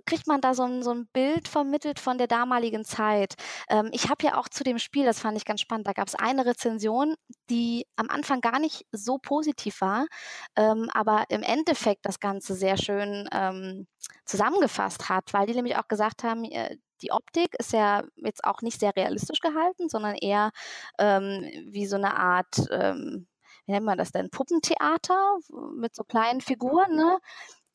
kriegt 0.05 0.27
man 0.27 0.41
da 0.41 0.53
so 0.53 0.63
ein, 0.63 0.83
so 0.83 0.91
ein 0.91 1.07
Bild 1.07 1.47
vermittelt 1.47 1.99
von 1.99 2.17
der 2.17 2.27
damaligen 2.27 2.85
Zeit. 2.85 3.35
Ähm, 3.69 3.89
ich 3.91 4.09
habe 4.09 4.25
ja 4.25 4.37
auch 4.37 4.49
zu 4.49 4.63
dem 4.63 4.79
Spiel, 4.79 5.05
das 5.05 5.19
fand 5.19 5.37
ich 5.37 5.45
ganz 5.45 5.61
spannend, 5.61 5.87
da 5.87 5.93
gab 5.93 6.07
es 6.07 6.15
eine 6.15 6.45
Rezension, 6.45 7.15
die 7.49 7.85
am 7.95 8.09
Anfang 8.09 8.41
gar 8.41 8.59
nicht 8.59 8.85
so 8.91 9.17
positiv 9.17 9.81
war, 9.81 10.07
ähm, 10.55 10.89
aber 10.93 11.25
im 11.29 11.43
Endeffekt 11.43 12.05
das 12.05 12.19
Ganze 12.19 12.55
sehr 12.55 12.77
schön 12.77 13.27
ähm, 13.31 13.87
zusammengefasst 14.25 15.09
hat, 15.09 15.33
weil 15.33 15.47
die 15.47 15.53
nämlich 15.53 15.77
auch 15.77 15.87
gesagt 15.87 16.23
haben, 16.23 16.43
äh, 16.45 16.77
die 17.01 17.11
Optik 17.11 17.55
ist 17.59 17.73
ja 17.73 18.03
jetzt 18.15 18.43
auch 18.43 18.61
nicht 18.61 18.79
sehr 18.79 18.95
realistisch 18.95 19.39
gehalten, 19.39 19.89
sondern 19.89 20.15
eher 20.15 20.51
ähm, 20.97 21.47
wie 21.67 21.85
so 21.85 21.95
eine 21.95 22.17
Art, 22.17 22.67
ähm, 22.71 23.27
wie 23.65 23.71
nennt 23.73 23.85
man 23.85 23.97
das 23.97 24.11
denn, 24.11 24.29
Puppentheater 24.31 25.37
mit 25.75 25.95
so 25.95 26.03
kleinen 26.03 26.41
Figuren, 26.41 26.95
ne? 26.95 27.19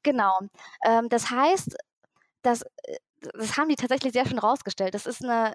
Genau. 0.03 0.41
Ähm, 0.85 1.09
das 1.09 1.31
heißt, 1.31 1.77
das, 2.43 2.63
äh, 2.85 2.97
das 3.35 3.57
haben 3.57 3.69
die 3.69 3.77
tatsächlich 3.77 4.13
sehr 4.13 4.27
schön 4.27 4.39
rausgestellt. 4.39 4.95
Das 4.95 5.07
ist 5.07 5.23
eine, 5.25 5.55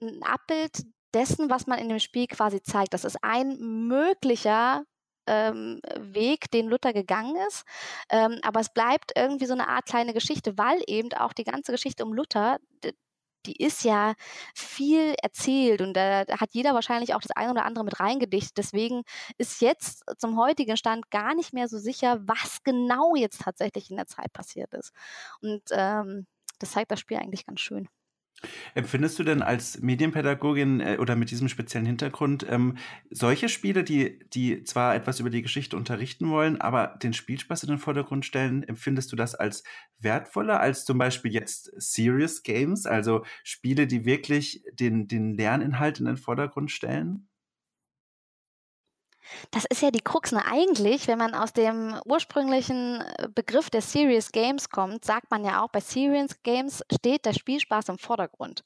ein 0.00 0.22
Abbild 0.22 0.84
dessen, 1.14 1.50
was 1.50 1.66
man 1.66 1.78
in 1.78 1.88
dem 1.88 1.98
Spiel 1.98 2.26
quasi 2.26 2.62
zeigt. 2.62 2.94
Das 2.94 3.04
ist 3.04 3.18
ein 3.22 3.56
möglicher 3.58 4.84
ähm, 5.26 5.80
Weg, 5.98 6.50
den 6.50 6.66
Luther 6.68 6.92
gegangen 6.92 7.36
ist. 7.48 7.64
Ähm, 8.10 8.38
aber 8.42 8.60
es 8.60 8.72
bleibt 8.72 9.12
irgendwie 9.16 9.46
so 9.46 9.54
eine 9.54 9.68
Art 9.68 9.86
kleine 9.86 10.14
Geschichte, 10.14 10.56
weil 10.58 10.80
eben 10.86 11.12
auch 11.14 11.32
die 11.32 11.44
ganze 11.44 11.72
Geschichte 11.72 12.04
um 12.04 12.12
Luther, 12.12 12.58
die 13.46 13.56
ist 13.56 13.84
ja 13.84 14.14
viel 14.54 15.14
erzählt 15.22 15.80
und 15.80 15.94
da 15.94 16.24
hat 16.28 16.50
jeder 16.52 16.74
wahrscheinlich 16.74 17.14
auch 17.14 17.20
das 17.20 17.30
eine 17.32 17.50
oder 17.52 17.64
andere 17.64 17.84
mit 17.84 18.00
reingedichtet. 18.00 18.58
Deswegen 18.58 19.02
ist 19.38 19.60
jetzt 19.60 20.04
zum 20.18 20.38
heutigen 20.38 20.76
Stand 20.76 21.10
gar 21.10 21.34
nicht 21.34 21.52
mehr 21.52 21.68
so 21.68 21.78
sicher, 21.78 22.18
was 22.26 22.62
genau 22.64 23.14
jetzt 23.16 23.42
tatsächlich 23.42 23.90
in 23.90 23.96
der 23.96 24.06
Zeit 24.06 24.32
passiert 24.32 24.72
ist. 24.74 24.92
Und 25.40 25.62
ähm, 25.70 26.26
das 26.58 26.72
zeigt 26.72 26.90
das 26.90 27.00
Spiel 27.00 27.18
eigentlich 27.18 27.46
ganz 27.46 27.60
schön. 27.60 27.88
Empfindest 28.74 29.18
du 29.18 29.24
denn 29.24 29.42
als 29.42 29.80
Medienpädagogin 29.80 30.80
äh, 30.80 30.96
oder 31.00 31.16
mit 31.16 31.30
diesem 31.30 31.48
speziellen 31.48 31.86
Hintergrund 31.86 32.46
ähm, 32.48 32.76
solche 33.10 33.48
Spiele, 33.48 33.82
die, 33.82 34.20
die 34.32 34.62
zwar 34.64 34.94
etwas 34.94 35.20
über 35.20 35.30
die 35.30 35.42
Geschichte 35.42 35.76
unterrichten 35.76 36.28
wollen, 36.30 36.60
aber 36.60 36.98
den 37.02 37.12
Spielspaß 37.12 37.64
in 37.64 37.70
den 37.70 37.78
Vordergrund 37.78 38.24
stellen, 38.24 38.62
empfindest 38.62 39.10
du 39.10 39.16
das 39.16 39.34
als 39.34 39.64
wertvoller 39.98 40.60
als 40.60 40.84
zum 40.84 40.98
Beispiel 40.98 41.32
jetzt 41.32 41.72
Serious 41.76 42.42
Games, 42.42 42.86
also 42.86 43.24
Spiele, 43.42 43.86
die 43.86 44.04
wirklich 44.04 44.62
den, 44.72 45.08
den 45.08 45.34
Lerninhalt 45.34 45.98
in 45.98 46.06
den 46.06 46.16
Vordergrund 46.16 46.70
stellen? 46.70 47.27
Das 49.50 49.64
ist 49.68 49.82
ja 49.82 49.90
die 49.90 50.00
Krux. 50.00 50.32
Ne? 50.32 50.42
Eigentlich, 50.44 51.06
wenn 51.06 51.18
man 51.18 51.34
aus 51.34 51.52
dem 51.52 52.00
ursprünglichen 52.04 53.00
äh, 53.00 53.28
Begriff 53.34 53.70
der 53.70 53.82
Serious 53.82 54.32
Games 54.32 54.70
kommt, 54.70 55.04
sagt 55.04 55.30
man 55.30 55.44
ja 55.44 55.62
auch, 55.62 55.68
bei 55.68 55.80
Serious 55.80 56.42
Games 56.42 56.82
steht 56.92 57.24
der 57.24 57.32
Spielspaß 57.32 57.88
im 57.88 57.98
Vordergrund. 57.98 58.64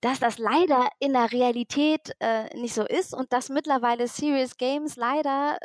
Dass 0.00 0.18
das 0.18 0.38
leider 0.38 0.88
in 0.98 1.12
der 1.12 1.32
Realität 1.32 2.14
äh, 2.20 2.54
nicht 2.56 2.74
so 2.74 2.84
ist 2.84 3.14
und 3.14 3.32
dass 3.32 3.48
mittlerweile 3.48 4.08
Serious 4.08 4.56
Games 4.56 4.96
leider 4.96 5.58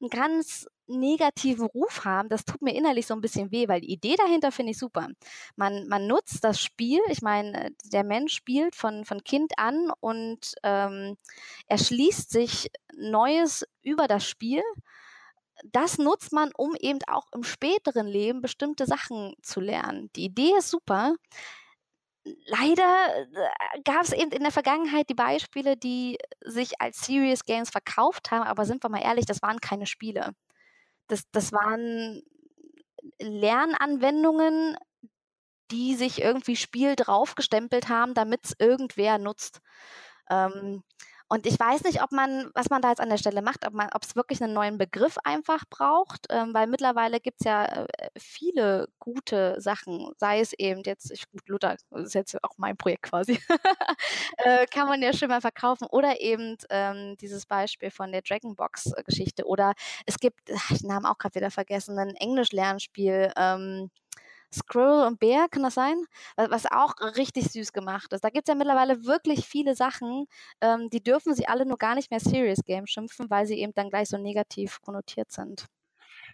äh, 0.00 0.04
ein 0.04 0.08
ganz 0.08 0.66
negativen 0.86 1.66
Ruf 1.66 2.04
haben, 2.04 2.28
das 2.28 2.44
tut 2.44 2.62
mir 2.62 2.74
innerlich 2.74 3.06
so 3.06 3.14
ein 3.14 3.20
bisschen 3.20 3.50
weh, 3.50 3.68
weil 3.68 3.80
die 3.80 3.92
Idee 3.92 4.16
dahinter 4.16 4.52
finde 4.52 4.72
ich 4.72 4.78
super. 4.78 5.08
Man, 5.56 5.88
man 5.88 6.06
nutzt 6.06 6.44
das 6.44 6.60
Spiel, 6.60 7.00
ich 7.08 7.22
meine, 7.22 7.70
der 7.84 8.04
Mensch 8.04 8.34
spielt 8.34 8.74
von, 8.74 9.04
von 9.04 9.24
Kind 9.24 9.52
an 9.58 9.90
und 10.00 10.54
ähm, 10.62 11.16
erschließt 11.66 12.30
sich 12.30 12.70
Neues 12.94 13.64
über 13.82 14.08
das 14.08 14.26
Spiel. 14.26 14.62
Das 15.64 15.98
nutzt 15.98 16.32
man, 16.32 16.50
um 16.56 16.74
eben 16.78 16.98
auch 17.06 17.26
im 17.32 17.44
späteren 17.44 18.06
Leben 18.06 18.42
bestimmte 18.42 18.86
Sachen 18.86 19.34
zu 19.42 19.60
lernen. 19.60 20.10
Die 20.16 20.24
Idee 20.24 20.52
ist 20.58 20.70
super. 20.70 21.14
Leider 22.46 23.26
äh, 23.32 23.82
gab 23.84 24.02
es 24.02 24.12
eben 24.12 24.30
in 24.32 24.42
der 24.42 24.52
Vergangenheit 24.52 25.10
die 25.10 25.14
Beispiele, 25.14 25.76
die 25.76 26.18
sich 26.40 26.80
als 26.80 27.04
Serious 27.04 27.44
Games 27.44 27.70
verkauft 27.70 28.30
haben, 28.30 28.44
aber 28.44 28.64
sind 28.64 28.82
wir 28.82 28.88
mal 28.88 29.02
ehrlich, 29.02 29.26
das 29.26 29.42
waren 29.42 29.60
keine 29.60 29.86
Spiele. 29.86 30.32
Das, 31.08 31.24
das 31.32 31.52
waren 31.52 32.22
Lernanwendungen, 33.18 34.76
die 35.70 35.94
sich 35.94 36.20
irgendwie 36.22 36.56
Spiel 36.56 36.96
draufgestempelt 36.96 37.88
haben, 37.88 38.14
damit 38.14 38.44
es 38.44 38.54
irgendwer 38.58 39.18
nutzt. 39.18 39.60
Ähm, 40.30 40.82
und 41.34 41.46
ich 41.46 41.58
weiß 41.58 41.82
nicht, 41.82 42.00
ob 42.00 42.12
man, 42.12 42.48
was 42.54 42.70
man 42.70 42.80
da 42.80 42.90
jetzt 42.90 43.00
an 43.00 43.10
der 43.10 43.18
Stelle 43.18 43.42
macht, 43.42 43.66
ob 43.66 43.74
ob 43.74 44.02
es 44.04 44.14
wirklich 44.14 44.40
einen 44.40 44.52
neuen 44.52 44.78
Begriff 44.78 45.18
einfach 45.24 45.64
braucht, 45.68 46.26
ähm, 46.30 46.54
weil 46.54 46.68
mittlerweile 46.68 47.18
gibt 47.18 47.40
es 47.40 47.44
ja 47.44 47.64
äh, 47.64 47.86
viele 48.16 48.86
gute 49.00 49.60
Sachen, 49.60 50.12
sei 50.16 50.38
es 50.38 50.52
eben 50.52 50.82
jetzt, 50.86 51.10
ich, 51.10 51.28
gut, 51.28 51.48
Luther, 51.48 51.76
das 51.90 52.06
ist 52.06 52.14
jetzt 52.14 52.44
auch 52.44 52.56
mein 52.56 52.76
Projekt 52.76 53.02
quasi, 53.02 53.40
äh, 54.38 54.66
kann 54.66 54.86
man 54.86 55.02
ja 55.02 55.12
schon 55.12 55.28
mal 55.28 55.40
verkaufen, 55.40 55.88
oder 55.90 56.20
eben 56.20 56.56
ähm, 56.70 57.16
dieses 57.20 57.46
Beispiel 57.46 57.90
von 57.90 58.12
der 58.12 58.22
Dragonbox-Geschichte, 58.22 59.44
oder 59.44 59.72
es 60.06 60.18
gibt, 60.18 60.38
ach, 60.54 60.68
den 60.78 60.86
Namen 60.86 61.06
auch 61.06 61.18
gerade 61.18 61.34
wieder 61.34 61.50
vergessen, 61.50 61.98
ein 61.98 62.14
Englisch-Lernspiel, 62.14 63.32
ähm, 63.36 63.90
Squirrel 64.54 65.06
und 65.06 65.18
Bear, 65.20 65.48
kann 65.48 65.62
das 65.62 65.74
sein? 65.74 65.96
Was 66.36 66.66
auch 66.66 66.94
richtig 67.16 67.50
süß 67.50 67.72
gemacht 67.72 68.12
ist. 68.12 68.24
Da 68.24 68.30
gibt 68.30 68.48
es 68.48 68.52
ja 68.52 68.56
mittlerweile 68.56 69.04
wirklich 69.04 69.46
viele 69.46 69.74
Sachen, 69.74 70.26
ähm, 70.60 70.88
die 70.90 71.02
dürfen 71.02 71.34
sie 71.34 71.48
alle 71.48 71.66
nur 71.66 71.78
gar 71.78 71.94
nicht 71.94 72.10
mehr 72.10 72.20
Serious 72.20 72.60
Game 72.64 72.86
schimpfen, 72.86 73.30
weil 73.30 73.46
sie 73.46 73.58
eben 73.58 73.72
dann 73.74 73.90
gleich 73.90 74.08
so 74.08 74.18
negativ 74.18 74.80
konnotiert 74.80 75.30
sind. 75.30 75.66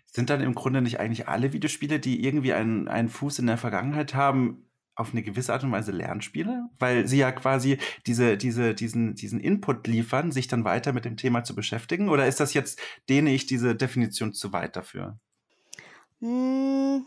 Sind 0.06 0.30
dann 0.30 0.40
im 0.40 0.54
Grunde 0.54 0.82
nicht 0.82 0.98
eigentlich 0.98 1.28
alle 1.28 1.52
Videospiele, 1.52 2.00
die 2.00 2.24
irgendwie 2.24 2.52
einen, 2.52 2.88
einen 2.88 3.08
Fuß 3.08 3.38
in 3.38 3.46
der 3.46 3.58
Vergangenheit 3.58 4.14
haben, 4.14 4.66
auf 4.96 5.12
eine 5.12 5.22
gewisse 5.22 5.52
Art 5.52 5.64
und 5.64 5.72
Weise 5.72 5.92
Lernspiele? 5.92 6.68
Weil 6.78 7.06
sie 7.06 7.18
ja 7.18 7.32
quasi 7.32 7.78
diese, 8.06 8.36
diese, 8.36 8.74
diesen, 8.74 9.14
diesen 9.14 9.40
Input 9.40 9.86
liefern, 9.86 10.32
sich 10.32 10.48
dann 10.48 10.64
weiter 10.64 10.92
mit 10.92 11.04
dem 11.04 11.16
Thema 11.16 11.44
zu 11.44 11.54
beschäftigen? 11.54 12.08
Oder 12.08 12.26
ist 12.26 12.40
das 12.40 12.54
jetzt, 12.54 12.80
dehne 13.08 13.32
ich 13.32 13.46
diese 13.46 13.74
Definition 13.74 14.32
zu 14.32 14.52
weit 14.52 14.76
dafür? 14.76 15.18
Hm, 16.20 17.06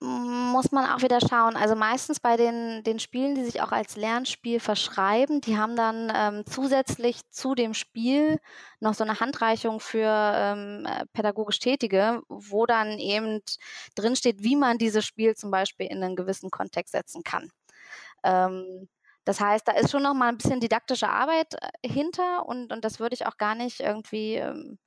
muss 0.00 0.72
man 0.72 0.86
auch 0.90 1.02
wieder 1.02 1.20
schauen. 1.20 1.56
Also 1.56 1.74
meistens 1.76 2.20
bei 2.20 2.36
den, 2.38 2.82
den 2.84 2.98
Spielen, 2.98 3.34
die 3.34 3.44
sich 3.44 3.60
auch 3.60 3.70
als 3.70 3.96
Lernspiel 3.96 4.58
verschreiben, 4.58 5.42
die 5.42 5.58
haben 5.58 5.76
dann 5.76 6.10
ähm, 6.14 6.44
zusätzlich 6.46 7.20
zu 7.30 7.54
dem 7.54 7.74
Spiel 7.74 8.38
noch 8.80 8.94
so 8.94 9.04
eine 9.04 9.20
Handreichung 9.20 9.78
für 9.78 10.08
ähm, 10.08 10.86
äh, 10.86 11.04
pädagogisch 11.12 11.58
Tätige, 11.58 12.22
wo 12.28 12.64
dann 12.64 12.98
eben 12.98 13.40
drinsteht, 13.94 14.42
wie 14.42 14.56
man 14.56 14.78
dieses 14.78 15.04
Spiel 15.04 15.34
zum 15.36 15.50
Beispiel 15.50 15.86
in 15.86 16.02
einen 16.02 16.16
gewissen 16.16 16.50
Kontext 16.50 16.92
setzen 16.92 17.22
kann. 17.22 17.50
Ähm, 18.24 18.88
das 19.24 19.40
heißt, 19.40 19.68
da 19.68 19.72
ist 19.72 19.90
schon 19.90 20.02
noch 20.02 20.14
mal 20.14 20.28
ein 20.28 20.38
bisschen 20.38 20.60
didaktische 20.60 21.08
Arbeit 21.10 21.54
äh, 21.54 21.88
hinter 21.88 22.46
und, 22.46 22.72
und 22.72 22.84
das 22.84 23.00
würde 23.00 23.14
ich 23.14 23.26
auch 23.26 23.36
gar 23.36 23.54
nicht 23.54 23.80
irgendwie 23.80 24.36
ähm, 24.36 24.78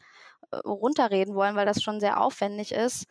äh, 0.51 0.57
runterreden 0.57 1.35
wollen, 1.35 1.55
weil 1.55 1.65
das 1.65 1.83
schon 1.83 1.99
sehr 1.99 2.19
aufwendig 2.21 2.71
ist. 2.71 3.05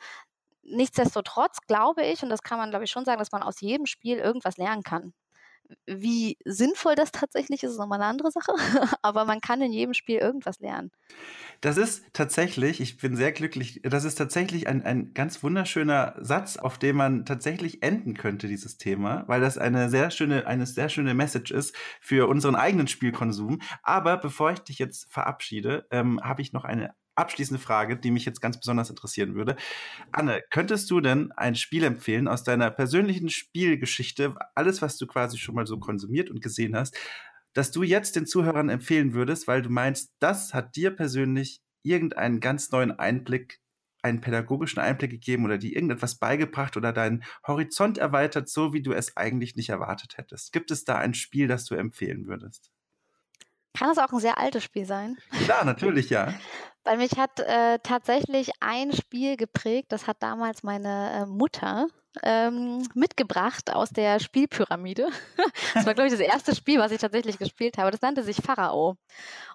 Nichtsdestotrotz 0.62 1.58
glaube 1.66 2.04
ich, 2.04 2.22
und 2.22 2.30
das 2.30 2.42
kann 2.42 2.58
man, 2.58 2.70
glaube 2.70 2.84
ich, 2.84 2.90
schon 2.90 3.04
sagen, 3.04 3.18
dass 3.18 3.32
man 3.32 3.42
aus 3.42 3.60
jedem 3.60 3.86
Spiel 3.86 4.18
irgendwas 4.18 4.56
lernen 4.56 4.82
kann. 4.82 5.12
Wie 5.86 6.36
sinnvoll 6.44 6.94
das 6.94 7.12
tatsächlich 7.12 7.62
ist, 7.62 7.72
ist 7.72 7.78
nochmal 7.78 8.00
eine 8.00 8.10
andere 8.10 8.30
Sache. 8.30 8.52
Aber 9.02 9.24
man 9.24 9.40
kann 9.40 9.62
in 9.62 9.72
jedem 9.72 9.94
Spiel 9.94 10.18
irgendwas 10.18 10.58
lernen. 10.60 10.90
Das 11.60 11.76
ist 11.76 12.04
tatsächlich, 12.12 12.80
ich 12.80 12.96
bin 12.98 13.16
sehr 13.16 13.32
glücklich, 13.32 13.80
das 13.82 14.04
ist 14.04 14.16
tatsächlich 14.16 14.68
ein, 14.68 14.82
ein 14.82 15.14
ganz 15.14 15.42
wunderschöner 15.42 16.16
Satz, 16.18 16.56
auf 16.56 16.78
dem 16.78 16.96
man 16.96 17.24
tatsächlich 17.24 17.82
enden 17.82 18.14
könnte, 18.14 18.48
dieses 18.48 18.76
Thema, 18.78 19.24
weil 19.28 19.40
das 19.40 19.58
eine 19.58 19.88
sehr 19.88 20.10
schöne, 20.10 20.46
eine 20.46 20.66
sehr 20.66 20.88
schöne 20.88 21.14
Message 21.14 21.52
ist 21.52 21.74
für 22.00 22.28
unseren 22.28 22.56
eigenen 22.56 22.88
Spielkonsum. 22.88 23.60
Aber 23.82 24.16
bevor 24.16 24.52
ich 24.52 24.60
dich 24.60 24.78
jetzt 24.78 25.10
verabschiede, 25.12 25.86
ähm, 25.90 26.20
habe 26.22 26.42
ich 26.42 26.52
noch 26.52 26.64
eine 26.64 26.94
abschließende 27.14 27.62
Frage, 27.62 27.96
die 27.96 28.10
mich 28.10 28.24
jetzt 28.24 28.40
ganz 28.40 28.58
besonders 28.58 28.90
interessieren 28.90 29.34
würde. 29.34 29.56
Anne, 30.12 30.42
könntest 30.50 30.90
du 30.90 31.00
denn 31.00 31.32
ein 31.32 31.54
Spiel 31.54 31.84
empfehlen 31.84 32.28
aus 32.28 32.44
deiner 32.44 32.70
persönlichen 32.70 33.28
Spielgeschichte, 33.28 34.34
alles, 34.54 34.82
was 34.82 34.96
du 34.96 35.06
quasi 35.06 35.38
schon 35.38 35.54
mal 35.54 35.66
so 35.66 35.78
konsumiert 35.78 36.30
und 36.30 36.42
gesehen 36.42 36.76
hast, 36.76 36.96
dass 37.52 37.70
du 37.70 37.82
jetzt 37.82 38.16
den 38.16 38.26
Zuhörern 38.26 38.68
empfehlen 38.68 39.12
würdest, 39.12 39.46
weil 39.46 39.62
du 39.62 39.68
meinst, 39.68 40.12
das 40.18 40.54
hat 40.54 40.76
dir 40.76 40.90
persönlich 40.90 41.60
irgendeinen 41.82 42.40
ganz 42.40 42.70
neuen 42.70 42.92
Einblick, 42.98 43.60
einen 44.02 44.20
pädagogischen 44.20 44.80
Einblick 44.80 45.10
gegeben 45.10 45.44
oder 45.44 45.58
dir 45.58 45.74
irgendetwas 45.74 46.16
beigebracht 46.18 46.76
oder 46.76 46.92
deinen 46.92 47.22
Horizont 47.46 47.98
erweitert, 47.98 48.48
so 48.48 48.72
wie 48.72 48.82
du 48.82 48.92
es 48.92 49.16
eigentlich 49.16 49.54
nicht 49.54 49.68
erwartet 49.68 50.16
hättest. 50.18 50.52
Gibt 50.52 50.70
es 50.70 50.84
da 50.84 50.96
ein 50.96 51.14
Spiel, 51.14 51.46
das 51.46 51.66
du 51.66 51.74
empfehlen 51.74 52.26
würdest? 52.26 52.72
Kann 53.76 53.88
das 53.88 53.98
auch 53.98 54.12
ein 54.12 54.20
sehr 54.20 54.38
altes 54.38 54.64
Spiel 54.64 54.84
sein? 54.84 55.18
Klar, 55.44 55.64
natürlich, 55.64 56.10
ja. 56.10 56.34
Weil 56.84 56.96
mich 56.96 57.16
hat 57.16 57.38
äh, 57.38 57.78
tatsächlich 57.82 58.50
ein 58.60 58.92
Spiel 58.92 59.36
geprägt, 59.36 59.92
das 59.92 60.08
hat 60.08 60.16
damals 60.20 60.62
meine 60.64 61.22
äh, 61.22 61.26
Mutter 61.26 61.86
ähm, 62.22 62.86
mitgebracht 62.94 63.72
aus 63.72 63.90
der 63.90 64.20
Spielpyramide. 64.20 65.08
das 65.74 65.86
war, 65.86 65.94
glaube 65.94 66.08
ich, 66.08 66.12
das 66.12 66.20
erste 66.20 66.54
Spiel, 66.54 66.78
was 66.78 66.92
ich 66.92 66.98
tatsächlich 66.98 67.38
gespielt 67.38 67.78
habe. 67.78 67.90
Das 67.90 68.02
nannte 68.02 68.22
sich 68.22 68.36
Pharao. 68.36 68.96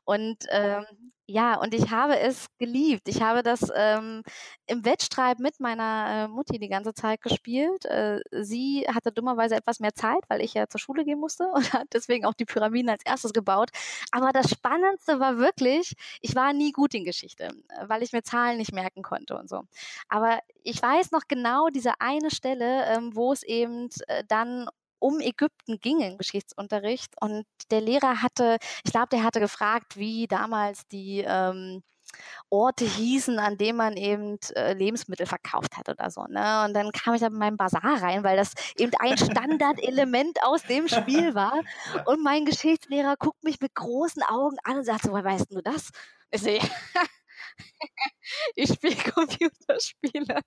Und 0.08 0.46
ähm, 0.52 0.86
ja, 1.30 1.56
und 1.60 1.74
ich 1.74 1.92
habe 1.92 2.18
es 2.18 2.48
geliebt. 2.60 3.10
Ich 3.10 3.22
habe 3.22 3.44
das 3.44 3.70
ähm, 3.76 4.24
im 4.66 4.86
Wettstreit 4.86 5.40
mit 5.40 5.60
meiner 5.60 6.26
äh, 6.26 6.28
Mutti 6.30 6.60
die 6.60 6.70
ganze 6.70 6.94
Zeit 6.94 7.22
gespielt. 7.22 7.84
Äh, 7.84 8.22
sie 8.32 8.86
hatte 8.88 9.12
dummerweise 9.12 9.56
etwas 9.58 9.82
mehr 9.82 9.94
Zeit, 9.94 10.24
weil 10.30 10.42
ich 10.42 10.54
ja 10.54 10.70
zur 10.70 10.80
Schule 10.80 11.04
gehen 11.04 11.20
musste 11.20 11.44
und 11.54 11.74
hat 11.74 11.88
deswegen 11.94 12.26
auch 12.26 12.36
die 12.36 12.46
Pyramiden 12.46 12.90
als 12.90 13.04
erstes 13.06 13.34
gebaut. 13.34 13.72
Aber 14.12 14.32
das 14.32 14.50
Spannendste 14.50 15.20
war 15.20 15.38
wirklich, 15.38 15.92
ich 16.22 16.36
war 16.36 16.54
nie 16.54 16.72
gut 16.72 16.94
in 16.94 17.04
Geschichte, 17.04 17.50
weil 17.88 18.02
ich 18.02 18.14
mir 18.14 18.24
Zahlen 18.24 18.58
nicht 18.58 18.72
merken 18.72 19.02
konnte 19.04 19.38
und 19.38 19.50
so. 19.50 19.64
Aber 20.08 20.40
ich 20.64 20.82
weiß 20.82 21.12
noch 21.12 21.24
genau 21.28 21.68
diese 21.68 22.00
eine 22.00 22.32
Stelle, 22.32 22.86
ähm, 22.86 23.14
wo 23.14 23.34
es 23.34 23.44
eben 23.44 23.90
äh, 24.08 24.24
dann 24.30 24.70
um 25.00 25.20
Ägypten 25.20 25.80
ging 25.80 26.02
im 26.02 26.18
Geschichtsunterricht. 26.18 27.14
Und 27.22 27.46
der 27.72 27.82
Lehrer 27.82 28.22
hatte, 28.22 28.58
ich 28.84 28.92
glaube, 28.92 29.10
der 29.12 29.24
hatte 29.24 29.40
gefragt, 29.40 29.98
wie 29.98 30.28
damals 30.28 30.88
die 30.88 31.24
ähm, 31.26 31.84
Orte 32.50 32.86
hießen, 32.86 33.40
an 33.40 33.58
denen 33.58 33.78
man 33.78 33.98
eben 33.98 34.38
äh, 34.56 34.74
Lebensmittel 34.74 35.26
verkauft 35.26 35.78
hat 35.78 35.90
oder 35.90 36.10
so. 36.10 36.24
Ne? 36.28 36.66
Und 36.66 36.74
dann 36.74 36.92
kam 36.92 37.14
ich 37.14 37.22
da 37.22 37.30
mit 37.30 37.40
meinem 37.40 37.58
Bazar 37.58 38.02
rein, 38.02 38.24
weil 38.24 38.38
das 38.38 38.54
eben 38.78 38.92
ein 39.00 39.18
Standardelement 39.18 40.38
aus 40.44 40.64
dem 40.64 40.88
Spiel 40.88 41.36
war. 41.36 41.62
Und 42.06 42.24
mein 42.24 42.46
Geschichtslehrer 42.46 43.16
guckt 43.18 43.44
mich 43.44 43.60
mit 43.60 43.76
großen 43.76 44.24
Augen 44.24 44.58
an 44.64 44.78
und 44.78 44.86
sagt 44.86 45.04
so, 45.04 45.12
woher 45.12 45.26
weißt 45.26 45.52
du 45.52 45.62
das? 45.62 45.90
Ich 46.32 46.42
sehe, 46.42 46.60
ich 48.56 48.70
spiele 48.70 48.96
Computerspiele. 48.96 50.42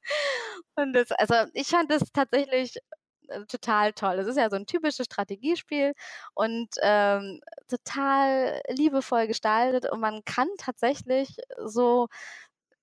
Und 0.76 0.92
das, 0.94 1.10
also 1.12 1.34
ich 1.52 1.68
fand 1.68 1.90
das 1.90 2.02
tatsächlich 2.12 2.78
äh, 3.30 3.46
total 3.46 3.92
toll. 3.92 4.18
Es 4.18 4.26
ist 4.26 4.36
ja 4.36 4.50
so 4.50 4.56
ein 4.56 4.66
typisches 4.66 5.06
Strategiespiel 5.06 5.94
und 6.34 6.68
ähm, 6.82 7.40
total 7.68 8.60
liebevoll 8.68 9.26
gestaltet 9.26 9.90
und 9.90 10.00
man 10.00 10.24
kann 10.24 10.48
tatsächlich 10.58 11.36
so 11.64 12.08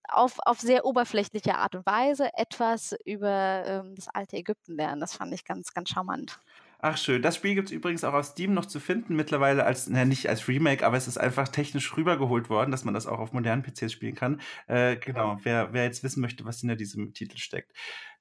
auf, 0.09 0.37
auf 0.45 0.59
sehr 0.59 0.85
oberflächliche 0.85 1.55
Art 1.55 1.75
und 1.75 1.85
Weise 1.85 2.29
etwas 2.35 2.95
über 3.05 3.63
ähm, 3.65 3.95
das 3.95 4.07
alte 4.07 4.37
Ägypten 4.37 4.75
lernen. 4.75 5.01
Das 5.01 5.13
fand 5.15 5.33
ich 5.33 5.45
ganz, 5.45 5.73
ganz 5.73 5.89
charmant. 5.89 6.39
Ach 6.79 6.95
schön. 6.95 7.23
Das 7.23 7.35
Spiel 7.35 7.55
gibt 7.55 7.69
es 7.69 7.71
übrigens 7.71 8.03
auch 8.03 8.13
auf 8.13 8.25
Steam 8.25 8.53
noch 8.53 8.67
zu 8.67 8.79
finden, 8.79 9.15
mittlerweile 9.15 9.65
als, 9.65 9.87
na, 9.87 10.05
nicht 10.05 10.29
als 10.29 10.47
Remake, 10.47 10.85
aber 10.85 10.95
es 10.95 11.07
ist 11.07 11.17
einfach 11.17 11.47
technisch 11.47 11.97
rübergeholt 11.97 12.51
worden, 12.51 12.69
dass 12.69 12.85
man 12.85 12.93
das 12.93 13.07
auch 13.07 13.17
auf 13.17 13.33
modernen 13.33 13.63
PCs 13.63 13.91
spielen 13.91 14.13
kann. 14.13 14.41
Äh, 14.67 14.97
genau, 14.97 15.39
wer, 15.41 15.73
wer 15.73 15.85
jetzt 15.85 16.03
wissen 16.03 16.21
möchte, 16.21 16.45
was 16.45 16.59
hinter 16.59 16.75
diesem 16.75 17.13
Titel 17.13 17.37
steckt. 17.37 17.71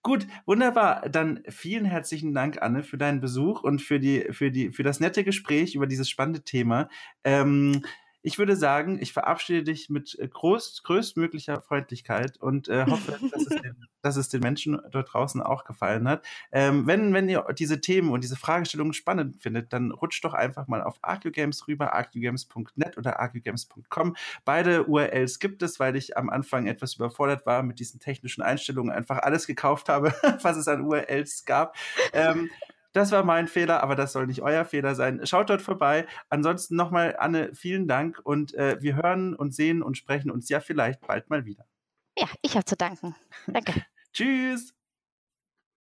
Gut, 0.03 0.27
wunderbar. 0.47 1.07
Dann 1.11 1.42
vielen 1.49 1.85
herzlichen 1.85 2.33
Dank, 2.33 2.62
Anne, 2.62 2.83
für 2.83 2.97
deinen 2.97 3.21
Besuch 3.21 3.62
und 3.62 3.83
für, 3.83 4.01
die, 4.01 4.27
für, 4.31 4.51
die, 4.51 4.73
für 4.73 4.85
das 4.85 5.01
nette 5.01 5.23
Gespräch 5.23 5.75
über 5.75 5.87
dieses 5.87 6.09
spannende 6.09 6.42
Thema. 6.42 6.88
Ähm, 7.25 7.83
ich 8.27 8.39
würde 8.39 8.57
sagen, 8.57 8.99
ich 9.01 9.12
verabschiede 9.12 9.62
dich 9.62 9.89
mit 9.89 10.19
äh, 10.19 10.27
groß, 10.27 10.83
größtmöglicher 10.83 11.61
Freundlichkeit 11.61 12.39
und 12.39 12.69
äh, 12.69 12.85
hoffe, 12.85 13.21
dass, 13.31 13.43
es 13.43 13.62
den, 13.62 13.77
dass, 14.03 14.17
es 14.17 14.29
den, 14.29 14.41
Menschen 14.41 14.81
dort 14.91 15.15
draußen 15.15 15.41
auch 15.41 15.62
gefallen 15.62 16.09
hat. 16.09 16.27
Ähm, 16.51 16.89
wenn, 16.89 17.15
wenn 17.15 17.29
ihr 17.29 17.47
diese 17.57 17.81
Themen 17.81 18.11
und 18.11 18.25
diese 18.25 18.35
Fragestellungen 18.35 18.95
spannend 18.95 19.41
findet, 19.41 19.73
dann 19.73 19.93
rutscht 19.93 20.25
doch 20.25 20.35
einfach 20.35 20.67
mal 20.67 20.83
auf 20.83 20.99
ArcuGames 21.03 21.69
rüber, 21.69 21.93
arcugames.net 21.93 22.99
oder 22.99 23.21
arcugames.com. 23.21 24.17
Beide 24.45 24.87
URLs 24.87 25.39
gibt 25.39 25.62
es, 25.62 25.79
weil 25.79 25.95
ich 25.95 26.17
am 26.17 26.29
Anfang 26.29 26.67
etwas 26.67 26.95
überfordert 26.95 27.47
war 27.47 27.62
mit 27.62 27.79
diesen 27.79 28.01
technischen 28.01 28.43
Einstellungen, 28.43 28.93
einfach 28.93 29.19
alles 29.19 29.47
gekauft 29.47 29.89
habe, 29.89 30.12
was 30.43 30.57
es 30.57 30.67
an 30.67 30.81
URLs 30.81 31.45
gab. 31.45 31.77
Ähm, 32.12 32.51
das 32.97 33.13
war 33.13 33.25
mein 33.25 33.47
Fehler, 33.47 33.83
aber 33.83 33.95
das 33.95 34.13
soll 34.13 34.27
nicht 34.27 34.41
euer 34.41 34.65
Fehler 34.65 34.95
sein. 34.95 35.21
Schaut 35.27 35.51
dort 35.51 35.61
vorbei. 35.61 36.07
Ansonsten 36.31 36.77
nochmal, 36.77 37.16
Anne, 37.18 37.51
vielen 37.55 37.87
Dank 37.87 38.20
und 38.25 38.55
äh, 38.55 38.79
wir 38.81 38.97
hören 38.97 39.35
und 39.35 39.55
sehen 39.55 39.83
und 39.83 39.99
sprechen 39.99 40.31
uns 40.31 40.49
ja 40.49 40.61
vielleicht 40.61 41.07
bald 41.07 41.29
mal 41.29 41.45
wieder. 41.45 41.66
Ja, 42.18 42.27
ich 42.41 42.55
habe 42.55 42.64
zu 42.64 42.77
danken. 42.77 43.14
Danke. 43.47 43.85
Tschüss. 44.12 44.76